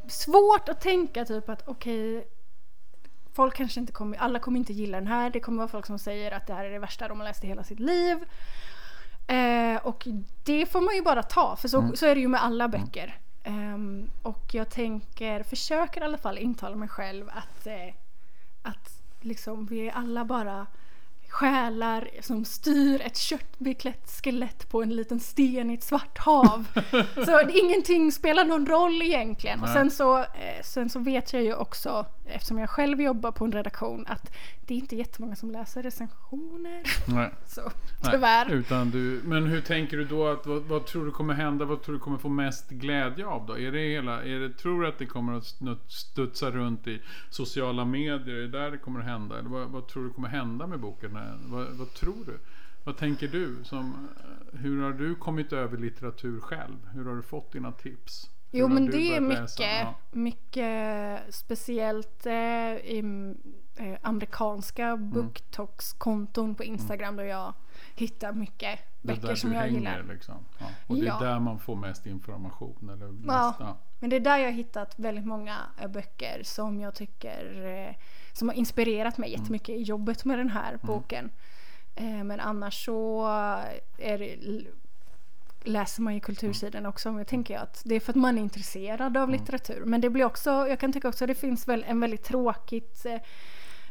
svårt 0.09 0.69
att 0.69 0.81
tänka 0.81 1.25
typ 1.25 1.49
att 1.49 1.67
okej... 1.67 2.27
folk 3.33 3.55
kanske 3.55 3.79
inte 3.79 3.93
kommer... 3.93 4.17
Alla 4.17 4.39
kommer 4.39 4.59
inte 4.59 4.73
gilla 4.73 4.97
den 4.97 5.07
här. 5.07 5.29
Det 5.29 5.39
kommer 5.39 5.57
vara 5.57 5.67
folk 5.67 5.85
som 5.85 5.99
säger 5.99 6.31
att 6.31 6.47
det 6.47 6.53
här 6.53 6.65
är 6.65 6.69
det 6.71 6.79
värsta 6.79 7.07
de 7.07 7.19
har 7.19 7.27
läst 7.27 7.43
i 7.43 7.47
hela 7.47 7.63
sitt 7.63 7.79
liv. 7.79 8.17
Eh, 9.27 9.77
och 9.83 10.07
det 10.43 10.65
får 10.65 10.81
man 10.81 10.95
ju 10.95 11.01
bara 11.01 11.23
ta. 11.23 11.55
För 11.55 11.67
så, 11.67 11.91
så 11.95 12.05
är 12.05 12.15
det 12.15 12.21
ju 12.21 12.27
med 12.27 12.43
alla 12.43 12.67
böcker. 12.67 13.19
Ehm, 13.43 14.09
och 14.21 14.45
jag 14.51 14.69
tänker, 14.69 15.43
försöker 15.43 16.01
i 16.01 16.03
alla 16.03 16.17
fall 16.17 16.37
intala 16.37 16.75
mig 16.75 16.89
själv 16.89 17.29
att, 17.29 17.67
eh, 17.67 17.93
att 18.61 18.99
liksom 19.21 19.65
vi 19.65 19.87
är 19.87 19.91
alla 19.91 20.25
bara 20.25 20.67
själar 21.33 22.09
som 22.21 22.45
styr 22.45 23.01
ett 23.01 23.17
köttbeklätt 23.17 24.21
skelett 24.23 24.69
på 24.69 24.83
en 24.83 24.95
liten 24.95 25.19
sten 25.19 25.69
i 25.69 25.73
ett 25.73 25.83
svart 25.83 26.17
hav. 26.17 26.65
så 27.25 27.41
ingenting 27.49 28.11
spelar 28.11 28.45
någon 28.45 28.65
roll 28.65 29.01
egentligen. 29.01 29.59
Och 29.59 29.65
Nej. 29.65 29.75
sen 29.75 29.91
så, 29.91 30.19
eh, 30.19 30.63
sen 30.63 30.89
så 30.89 30.99
vet 30.99 31.33
jag 31.33 31.43
ju 31.43 31.53
också, 31.53 32.05
eftersom 32.25 32.59
jag 32.59 32.69
själv 32.69 33.01
jobbar 33.01 33.31
på 33.31 33.45
en 33.45 33.51
redaktion, 33.51 34.05
att 34.07 34.31
det 34.67 34.73
är 34.73 34.77
inte 34.77 34.95
jättemånga 34.95 35.35
som 35.35 35.51
läser 35.51 35.83
recensioner. 35.83 36.83
Nej. 37.07 37.31
Så 37.47 37.61
Nej, 37.61 38.11
tyvärr. 38.11 38.51
Utan 38.51 38.89
du, 38.89 39.21
men 39.23 39.45
hur 39.45 39.61
tänker 39.61 39.97
du 39.97 40.05
då 40.05 40.27
att 40.27 40.45
vad, 40.45 40.61
vad 40.61 40.85
tror 40.85 41.05
du 41.05 41.11
kommer 41.11 41.33
hända? 41.33 41.65
Vad 41.65 41.81
tror 41.81 41.95
du 41.95 41.99
kommer 41.99 42.17
få 42.17 42.29
mest 42.29 42.69
glädje 42.69 43.25
av 43.25 43.45
då? 43.45 43.57
Är 43.57 43.71
det 43.71 43.79
hela, 43.79 44.23
är 44.23 44.39
det, 44.39 44.49
tror 44.49 44.81
du 44.81 44.87
att 44.87 44.99
det 44.99 45.05
kommer 45.05 45.37
att 45.37 45.45
studsa 45.87 46.51
runt 46.51 46.87
i 46.87 47.01
sociala 47.29 47.85
medier? 47.85 48.35
Är 48.35 48.41
det 48.41 48.47
där 48.47 48.71
det 48.71 48.77
kommer 48.77 48.99
att 48.99 49.05
hända? 49.05 49.39
Eller 49.39 49.49
vad, 49.49 49.67
vad 49.67 49.87
tror 49.87 50.03
du 50.03 50.09
kommer 50.09 50.29
hända 50.29 50.67
med 50.67 50.79
boken? 50.79 51.15
När- 51.23 51.37
Vad, 51.55 51.67
vad 51.67 51.93
tror 51.93 52.25
du? 52.25 52.39
Vad 52.83 52.97
tänker 52.97 53.27
du? 53.27 53.63
Som, 53.63 54.07
eh, 54.53 54.59
hur 54.59 54.83
har 54.83 54.91
du 54.91 55.15
kommit 55.15 55.53
över 55.53 55.77
litteratur 55.77 56.39
själv? 56.39 56.89
Hur 56.93 57.05
har 57.05 57.15
du 57.15 57.21
fått 57.21 57.51
dina 57.51 57.71
tips? 57.71 58.29
Hur 58.51 58.59
Jo 58.59 58.67
men 58.67 58.85
det 58.85 59.15
är 59.15 59.21
mycket? 59.21 59.59
Ja. 59.59 59.93
mycket 60.11 61.21
speciellt 61.29 62.25
eh, 62.25 62.33
i 62.75 62.99
mm, 62.99 63.37
eh, 63.75 63.97
amerikanska 64.01 64.85
Mm. 64.87 65.09
BookToks-konton 65.11 66.55
på 66.55 66.63
Instagram 66.63 67.15
där 67.15 67.23
jag 67.23 67.53
hittar 67.95 68.33
mycket 68.33 68.79
är 68.79 69.07
böcker 69.07 69.35
som 69.35 69.53
jag 69.53 69.59
hänger 69.61 69.77
gillar. 69.79 70.03
liksom. 70.13 70.35
Ja. 70.59 70.65
Och 70.87 70.95
det 70.95 71.01
är 71.01 71.05
Ja. 71.05 71.19
där 71.19 71.39
man 71.39 71.59
får 71.59 71.75
mest 71.75 72.05
information. 72.05 72.89
Eller 72.89 73.07
mest, 73.07 73.25
Ja. 73.27 73.55
ja. 73.59 73.77
Men 73.99 74.09
det 74.09 74.15
är 74.15 74.19
där 74.19 74.37
jag 74.37 74.45
har 74.45 74.51
hittat 74.51 74.99
väldigt 74.99 75.25
många 75.25 75.57
eh, 75.81 75.87
böcker 75.87 76.41
som 76.43 76.79
jag 76.81 76.95
tycker 76.95 77.65
eh, 77.65 77.95
som 78.33 78.49
har 78.49 78.55
inspirerat 78.55 79.17
mig 79.17 79.31
jättemycket 79.31 79.69
i 79.69 79.81
jobbet 79.81 80.25
med 80.25 80.37
den 80.37 80.49
här 80.49 80.79
boken. 80.81 81.29
Eh, 81.95 82.23
men 82.23 82.39
annars 82.39 82.85
så 82.85 83.25
är 83.97 84.17
det, 84.17 84.37
läser 85.63 86.01
man 86.01 86.13
ju 86.13 86.19
kultursidan 86.19 86.85
också. 86.85 87.09
Men 87.09 87.17
jag 87.17 87.27
tänker 87.27 87.57
att 87.57 87.81
det 87.85 87.95
är 87.95 87.99
för 87.99 88.11
att 88.11 88.15
man 88.15 88.37
är 88.37 88.41
intresserad 88.41 89.17
av 89.17 89.29
litteratur. 89.29 89.85
Men 89.85 90.01
det 90.01 90.09
blir 90.09 90.25
också, 90.25 90.49
jag 90.49 90.79
kan 90.79 90.93
tycka 90.93 91.07
också 91.09 91.23
att 91.23 91.27
det 91.27 91.35
finns 91.35 91.67
väl 91.67 91.85
en 91.87 91.99
väldigt 91.99 92.23
tråkigt 92.23 93.05
eh, 93.05 93.17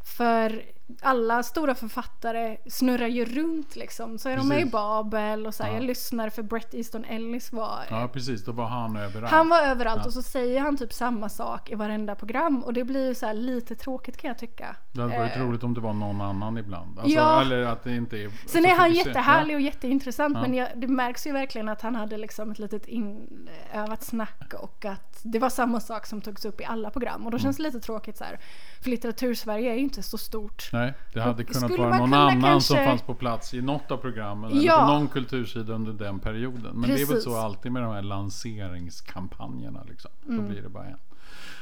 för 0.05 0.63
alla 1.03 1.42
stora 1.42 1.75
författare 1.75 2.57
snurrar 2.66 3.07
ju 3.07 3.25
runt 3.25 3.77
liksom. 3.77 4.18
Så 4.18 4.29
är 4.29 4.37
de 4.37 4.49
med 4.49 4.57
i 4.59 4.61
Precis. 4.61 4.73
Babel 4.73 5.47
och 5.47 5.55
så 5.55 5.62
här, 5.62 5.71
Ja. 5.71 5.77
jag 5.77 5.85
lyssnade 5.85 6.31
för 6.31 6.42
Bret 6.42 6.75
Easton 6.75 7.05
Ellis 7.05 7.53
var 7.53 7.79
ja, 7.90 8.09
precis. 8.12 8.45
Då 8.45 8.53
var 8.53 8.66
han 8.66 8.97
överallt. 8.97 9.33
han 9.33 9.49
var 9.49 9.61
överallt 9.62 10.01
Ja. 10.03 10.07
och 10.07 10.12
så 10.12 10.23
säger 10.23 10.61
han 10.61 10.77
typ 10.77 10.92
samma 10.92 11.29
sak 11.29 11.71
i 11.71 11.75
varenda 11.75 12.14
program 12.14 12.64
och 12.64 12.73
det 12.73 12.85
blir 12.85 13.09
ju 13.09 13.14
så 13.14 13.33
lite 13.33 13.75
tråkigt 13.75 14.16
kan 14.16 14.29
jag 14.29 14.38
tycka. 14.38 14.77
Det 14.92 15.01
hade 15.03 15.18
varit 15.18 15.37
Eh, 15.37 15.42
roligt 15.42 15.62
om 15.62 15.75
det 15.75 15.81
var 15.81 15.92
någon 15.92 16.21
annan 16.21 16.59
ibland. 16.59 16.99
Alltså, 16.99 17.14
Ja. 17.16 17.40
Eller 17.40 17.62
att 17.62 17.85
det 17.85 17.97
inte 17.97 18.16
är... 18.16 18.31
Sen 18.49 18.64
är 18.64 18.75
han 18.77 18.92
jättehärlig 18.92 19.57
och 19.57 19.62
jätteintressant 19.62 20.33
men 20.40 20.55
jag, 20.55 20.68
det 20.77 20.87
märks 20.88 21.27
ju 21.27 21.33
verkligen 21.33 21.68
att 21.68 21.83
han 21.83 21.95
hade 21.97 22.16
liksom 22.16 22.51
ett 22.51 22.59
litet 22.59 22.87
inövat 22.88 24.03
snack 24.05 24.55
och 24.61 24.85
att 24.85 25.21
det 25.23 25.38
var 25.38 25.51
samma 25.51 25.81
sak 25.81 26.07
som 26.07 26.21
togs 26.21 26.45
upp 26.45 26.61
i 26.61 26.64
alla 26.64 26.90
program 26.90 27.25
och 27.25 27.31
då 27.31 27.38
känns 27.38 27.57
det 27.57 27.62
lite 27.62 27.81
tråkigt 27.81 28.16
så 28.18 28.25
här. 28.25 28.40
För 28.83 28.90
litteratursverige 28.90 29.71
är 29.71 29.75
ju 29.75 29.81
inte 29.81 30.03
så 30.03 30.18
stort. 30.18 30.68
Nej, 30.73 30.95
det 31.13 31.21
hade 31.21 31.45
kunnat 31.45 31.63
Skulle 31.73 31.79
vara 31.89 31.99
någon 31.99 32.07
kunna 32.11 32.17
annan 32.31 32.61
som 32.61 32.77
kanske- 32.77 32.91
fanns 32.91 33.03
på 33.03 33.15
plats 33.15 33.55
i 33.55 33.63
något 33.63 33.91
av 33.91 33.97
programmen. 33.97 34.51
Eller 34.51 34.63
Ja. 34.63 34.79
på 34.87 34.93
någon 34.93 35.09
kultursida 35.09 35.73
under 35.73 35.93
den 35.93 36.19
perioden. 36.19 36.73
Men 36.75 36.81
det 36.91 36.95
är 36.95 36.99
väl 36.99 37.07
Precis. 37.07 37.25
så 37.25 37.37
alltid 37.37 37.73
med 37.73 37.83
de 37.83 37.93
här 37.93 38.03
lanseringskampanjerna. 38.03 39.85
Liksom. 39.89 40.11
Då 40.27 40.33
Mm. 40.33 40.49
blir 40.49 40.63
det 40.63 40.69
bara 40.69 40.85
en. 40.85 40.99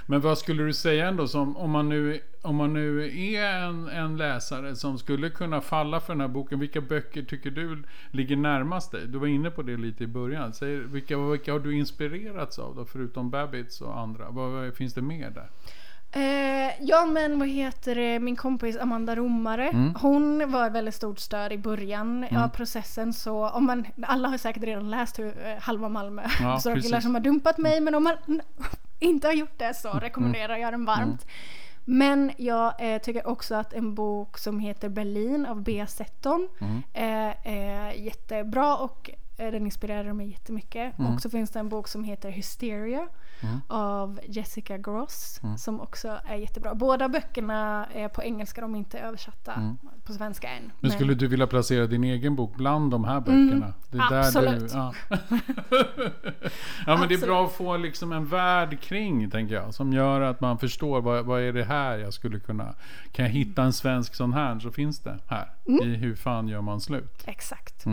Men 0.06 0.20
vad 0.20 0.38
skulle 0.38 0.62
du 0.62 0.72
säga 0.72 1.08
ändå 1.08 1.28
som 1.28 1.56
om 1.56 1.70
man 1.70 1.88
nu, 1.88 2.20
om 2.42 2.56
man 2.56 2.72
nu 2.72 3.04
är 3.34 3.46
en, 3.62 3.88
en 3.88 4.16
läsare 4.16 4.76
som 4.76 4.98
skulle 4.98 5.30
kunna 5.30 5.60
falla 5.60 6.00
för 6.00 6.12
den 6.12 6.20
här 6.20 6.28
boken. 6.28 6.58
Vilka 6.58 6.80
böcker 6.80 7.22
tycker 7.22 7.50
du 7.50 7.82
ligger 8.10 8.36
närmast 8.36 8.92
dig? 8.92 9.06
Du 9.06 9.18
var 9.18 9.26
inne 9.26 9.50
på 9.50 9.62
det 9.62 9.76
lite 9.76 10.04
i 10.04 10.06
början. 10.06 10.52
Säg, 10.52 10.76
vilka, 10.76 11.18
vilka 11.18 11.52
har 11.52 11.60
du 11.60 11.76
inspirerats 11.76 12.58
av 12.58 12.74
då? 12.76 12.84
Förutom 12.84 13.30
Babbitts 13.30 13.80
och 13.80 13.98
andra. 13.98 14.30
Vad, 14.30 14.50
vad 14.50 14.74
finns 14.74 14.94
det 14.94 15.02
mer 15.02 15.30
där? 15.30 15.48
Eh, 16.12 16.70
ja 16.80 17.04
men 17.06 17.38
vad 17.38 17.48
heter 17.48 17.94
det, 17.94 18.18
min 18.20 18.36
kompis 18.36 18.76
Amanda 18.76 19.16
Romare, 19.16 19.68
Mm. 19.68 19.94
hon 20.00 20.50
var 20.50 20.66
ett 20.66 20.72
väldigt 20.72 20.94
stort 20.94 21.18
stöd 21.18 21.52
i 21.52 21.58
början 21.58 22.26
av 22.36 22.48
processen 22.48 23.12
så 23.12 23.48
om 23.50 23.66
man, 23.66 23.86
alla 24.02 24.28
har 24.28 24.38
säkert 24.38 24.62
redan 24.62 24.90
läst 24.90 25.18
hur 25.18 25.46
eh, 25.46 25.62
Halva 25.62 25.88
Malmö 25.88 26.22
Ja, 26.40 26.58
så 26.60 26.68
killar 26.70 26.82
precis. 26.82 27.02
som 27.02 27.14
har 27.14 27.20
dumpat 27.22 27.58
mig 27.58 27.80
men 27.80 27.94
om 27.94 28.04
man 28.04 28.16
inte 28.98 29.26
har 29.26 29.32
gjort 29.34 29.58
det 29.58 29.74
så 29.74 29.88
rekommenderar 29.90 30.56
jag 30.56 30.72
den 30.72 30.84
varmt. 30.84 31.26
Men 31.84 32.32
jag 32.36 32.94
eh, 32.94 32.98
tycker 33.00 33.26
också 33.26 33.54
att 33.54 33.72
en 33.72 33.94
bok 33.94 34.38
som 34.38 34.60
heter 34.60 34.88
Berlin 34.88 35.46
av 35.46 35.62
Bea 35.62 35.86
Setton 35.86 36.48
Mm. 36.60 36.82
eh, 36.92 37.52
är 37.52 37.92
jättebra 37.92 38.76
och 38.76 39.10
den 39.44 39.64
inspirerade 39.64 40.12
mig 40.14 40.30
jättemycket. 40.30 40.98
Mm. 40.98 41.14
Och 41.14 41.20
så 41.20 41.30
finns 41.30 41.50
det 41.50 41.58
en 41.58 41.68
bok 41.68 41.88
som 41.88 42.04
heter 42.04 42.30
Hysteria 42.30 43.08
av 43.68 44.20
Jessica 44.28 44.78
Gross 44.78 45.40
Mm. 45.42 45.58
som 45.58 45.80
också 45.80 46.20
är 46.24 46.36
jättebra. 46.36 46.74
Båda 46.74 47.08
böckerna 47.08 47.86
är 47.94 48.08
på 48.08 48.22
engelska, 48.22 48.60
de 48.60 48.74
är 48.74 48.78
inte 48.78 48.98
översatta 48.98 49.76
på 50.04 50.12
svenska 50.12 50.48
än. 50.48 50.58
Mm. 50.58 50.70
Men 50.80 50.90
skulle 50.90 51.14
du 51.14 51.26
vilja 51.28 51.46
placera 51.46 51.86
din 51.86 52.04
egen 52.04 52.36
bok 52.36 52.54
bland 52.56 52.90
de 52.90 53.04
här 53.04 53.20
böckerna? 53.20 53.72
det 53.90 53.98
är 53.98 54.10
där 54.10 54.10
Mm. 54.10 54.20
absolut. 54.20 54.72
Du, 54.72 54.76
ja. 54.76 54.94
ja 56.86 56.96
men 56.96 57.08
det 57.08 57.14
är 57.14 57.26
bra 57.26 57.44
att 57.46 57.52
få 57.52 57.76
liksom 57.76 58.12
en 58.12 58.26
värld 58.26 58.80
kring, 58.80 59.30
tänker 59.30 59.54
jag. 59.54 59.74
Som 59.74 59.92
gör 59.92 60.20
att 60.20 60.40
man 60.40 60.58
förstår 60.58 61.00
vad, 61.00 61.24
vad 61.24 61.40
är 61.40 61.52
det 61.52 61.64
här 61.64 61.98
jag 61.98 62.12
skulle 62.14 62.40
kunna... 62.40 62.74
Kan 63.12 63.24
jag 63.24 63.32
hitta 63.32 63.62
en 63.62 63.72
svensk 63.72 64.14
sån 64.14 64.32
här 64.32 64.58
så 64.58 64.70
finns 64.70 65.00
det 65.00 65.18
här. 65.26 65.48
Mm. 65.68 65.82
I 65.82 65.94
Hur 65.96 66.14
fan 66.14 66.48
gör 66.48 66.60
man 66.60 66.80
slut? 66.80 67.22
Exakt. 67.26 67.84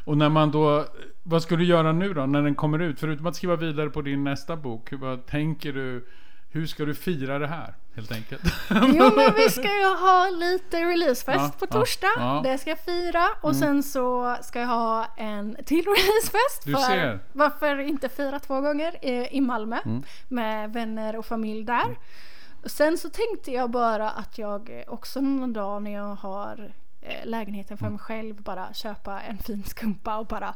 Mm. 0.00 0.12
Och 0.12 0.16
när 0.18 0.28
man 0.28 0.50
då... 0.50 0.84
Vad 1.22 1.42
ska 1.42 1.56
du 1.56 1.64
göra 1.64 1.92
nu 1.92 2.14
då 2.14 2.26
när 2.26 2.42
den 2.42 2.54
kommer 2.54 2.78
ut? 2.78 3.00
Förutom 3.00 3.26
att 3.26 3.36
skriva 3.36 3.56
vidare 3.56 3.90
på 3.90 4.02
din 4.02 4.24
nästa 4.24 4.56
bok. 4.56 4.88
Vad 4.92 5.26
tänker 5.26 5.72
du? 5.72 6.06
Hur 6.52 6.66
ska 6.66 6.84
du 6.84 6.94
fira 6.94 7.38
det 7.38 7.46
här? 7.46 7.74
Helt 7.94 8.12
enkelt. 8.12 8.42
Jo 8.70 9.10
men 9.16 9.34
vi 9.36 9.48
ska 9.50 9.62
ju 9.62 9.86
ha 10.00 10.30
lite 10.30 10.76
releasefest 10.84 11.38
Ja, 11.40 11.52
på 11.58 11.66
ja, 11.70 11.78
torsdag. 11.78 12.06
ja. 12.16 12.30
Mm. 12.30 12.42
Det 12.42 12.58
ska 12.58 12.70
jag 12.70 12.80
fira 12.80 13.24
och 13.40 13.56
sen 13.56 13.82
så 13.82 14.36
ska 14.42 14.60
jag 14.60 14.66
ha 14.66 15.06
en 15.16 15.56
till 15.66 15.84
releasefest. 15.96 16.64
Du 16.64 16.72
för 16.72 16.80
ser. 16.80 17.18
Varför 17.32 17.78
inte 17.78 18.08
fira 18.08 18.38
två 18.38 18.60
gånger 18.60 19.04
i, 19.04 19.28
i 19.36 19.40
Malmö 19.40 19.78
Mm. 19.84 20.02
med 20.28 20.72
vänner 20.72 21.16
och 21.16 21.26
familj 21.26 21.64
där. 21.64 21.98
Och 22.64 22.70
sen 22.70 22.98
så 22.98 23.08
tänkte 23.10 23.50
jag 23.52 23.70
bara 23.70 24.10
att 24.10 24.38
jag 24.38 24.84
också 24.86 25.20
någon 25.20 25.52
dag 25.52 25.82
när 25.82 25.92
jag 25.94 26.14
har 26.14 26.72
lägenheten 27.24 27.76
Mm. 27.76 27.78
för 27.78 27.90
mig 27.90 27.98
själv 27.98 28.42
bara 28.42 28.74
köpa 28.74 29.20
en 29.20 29.38
fin 29.38 29.64
skumpa 29.64 30.16
och 30.16 30.26
bara 30.26 30.54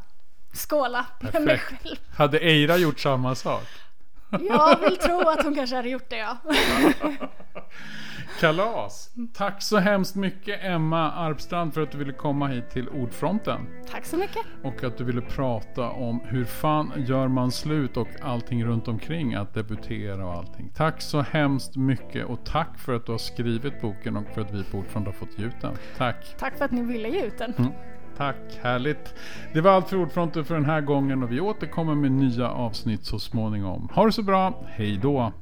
skåla 0.52 1.06
med 1.20 1.32
mig 1.34 1.46
Perfekt. 1.58 1.82
själv. 1.82 1.96
Hade 2.16 2.38
Eira 2.38 2.76
gjort 2.76 3.00
samma 3.00 3.34
sak? 3.34 3.64
Jag 4.48 4.80
vill 4.80 4.96
tro 4.96 5.20
att 5.28 5.42
hon 5.44 5.54
kanske 5.54 5.76
hade 5.76 5.88
gjort 5.88 6.08
det 6.10 6.16
ja. 6.16 6.36
Kalas! 8.40 9.10
Tack 9.34 9.62
så 9.62 9.78
hemskt 9.78 10.16
mycket 10.16 10.64
Emma 10.64 11.12
Arpstrand 11.12 11.74
för 11.74 11.82
att 11.82 11.92
du 11.92 11.98
ville 11.98 12.12
komma 12.12 12.48
hit 12.48 12.70
till 12.70 12.88
Ordfronten. 12.88 13.66
Tack 13.90 14.04
så 14.04 14.16
mycket. 14.16 14.42
Och 14.62 14.84
att 14.84 14.98
du 14.98 15.04
ville 15.04 15.20
prata 15.20 15.90
om 15.90 16.20
hur 16.24 16.44
fan 16.44 16.92
gör 16.96 17.28
man 17.28 17.50
slut 17.50 17.96
och 17.96 18.08
allting 18.22 18.64
runt 18.64 18.88
omkring 18.88 19.34
att 19.34 19.54
debutera 19.54 20.26
och 20.26 20.34
allting. 20.34 20.72
Tack 20.76 21.02
så 21.02 21.20
hemskt 21.20 21.76
mycket 21.76 22.26
och 22.26 22.44
tack 22.44 22.78
för 22.78 22.94
att 22.94 23.06
du 23.06 23.12
har 23.12 23.18
skrivit 23.18 23.80
boken 23.80 24.16
och 24.16 24.24
för 24.34 24.40
att 24.40 24.54
vi 24.54 24.64
på 24.64 24.78
Ordfront 24.78 25.06
har 25.06 25.12
fått 25.12 25.38
ge 25.38 25.44
ut 25.44 25.60
den. 25.60 25.76
Tack! 25.96 26.36
Tack 26.38 26.58
för 26.58 26.64
att 26.64 26.70
ni 26.70 26.82
ville 26.82 27.08
ge 27.08 27.22
ut 27.22 27.38
den. 27.38 27.54
Mm. 27.58 27.72
Tack, 28.16 28.36
härligt. 28.62 29.14
Det 29.52 29.60
var 29.60 29.70
allt 29.70 29.88
för 29.88 29.96
Ordfronten 29.96 30.44
för 30.44 30.54
den 30.54 30.64
här 30.64 30.80
gången 30.80 31.22
och 31.22 31.32
vi 31.32 31.40
återkommer 31.40 31.94
med 31.94 32.12
nya 32.12 32.50
avsnitt 32.50 33.04
så 33.04 33.18
småningom. 33.18 33.88
Ha 33.94 34.06
det 34.06 34.12
så 34.12 34.22
bra, 34.22 34.64
hej 34.68 34.98
då! 35.02 35.32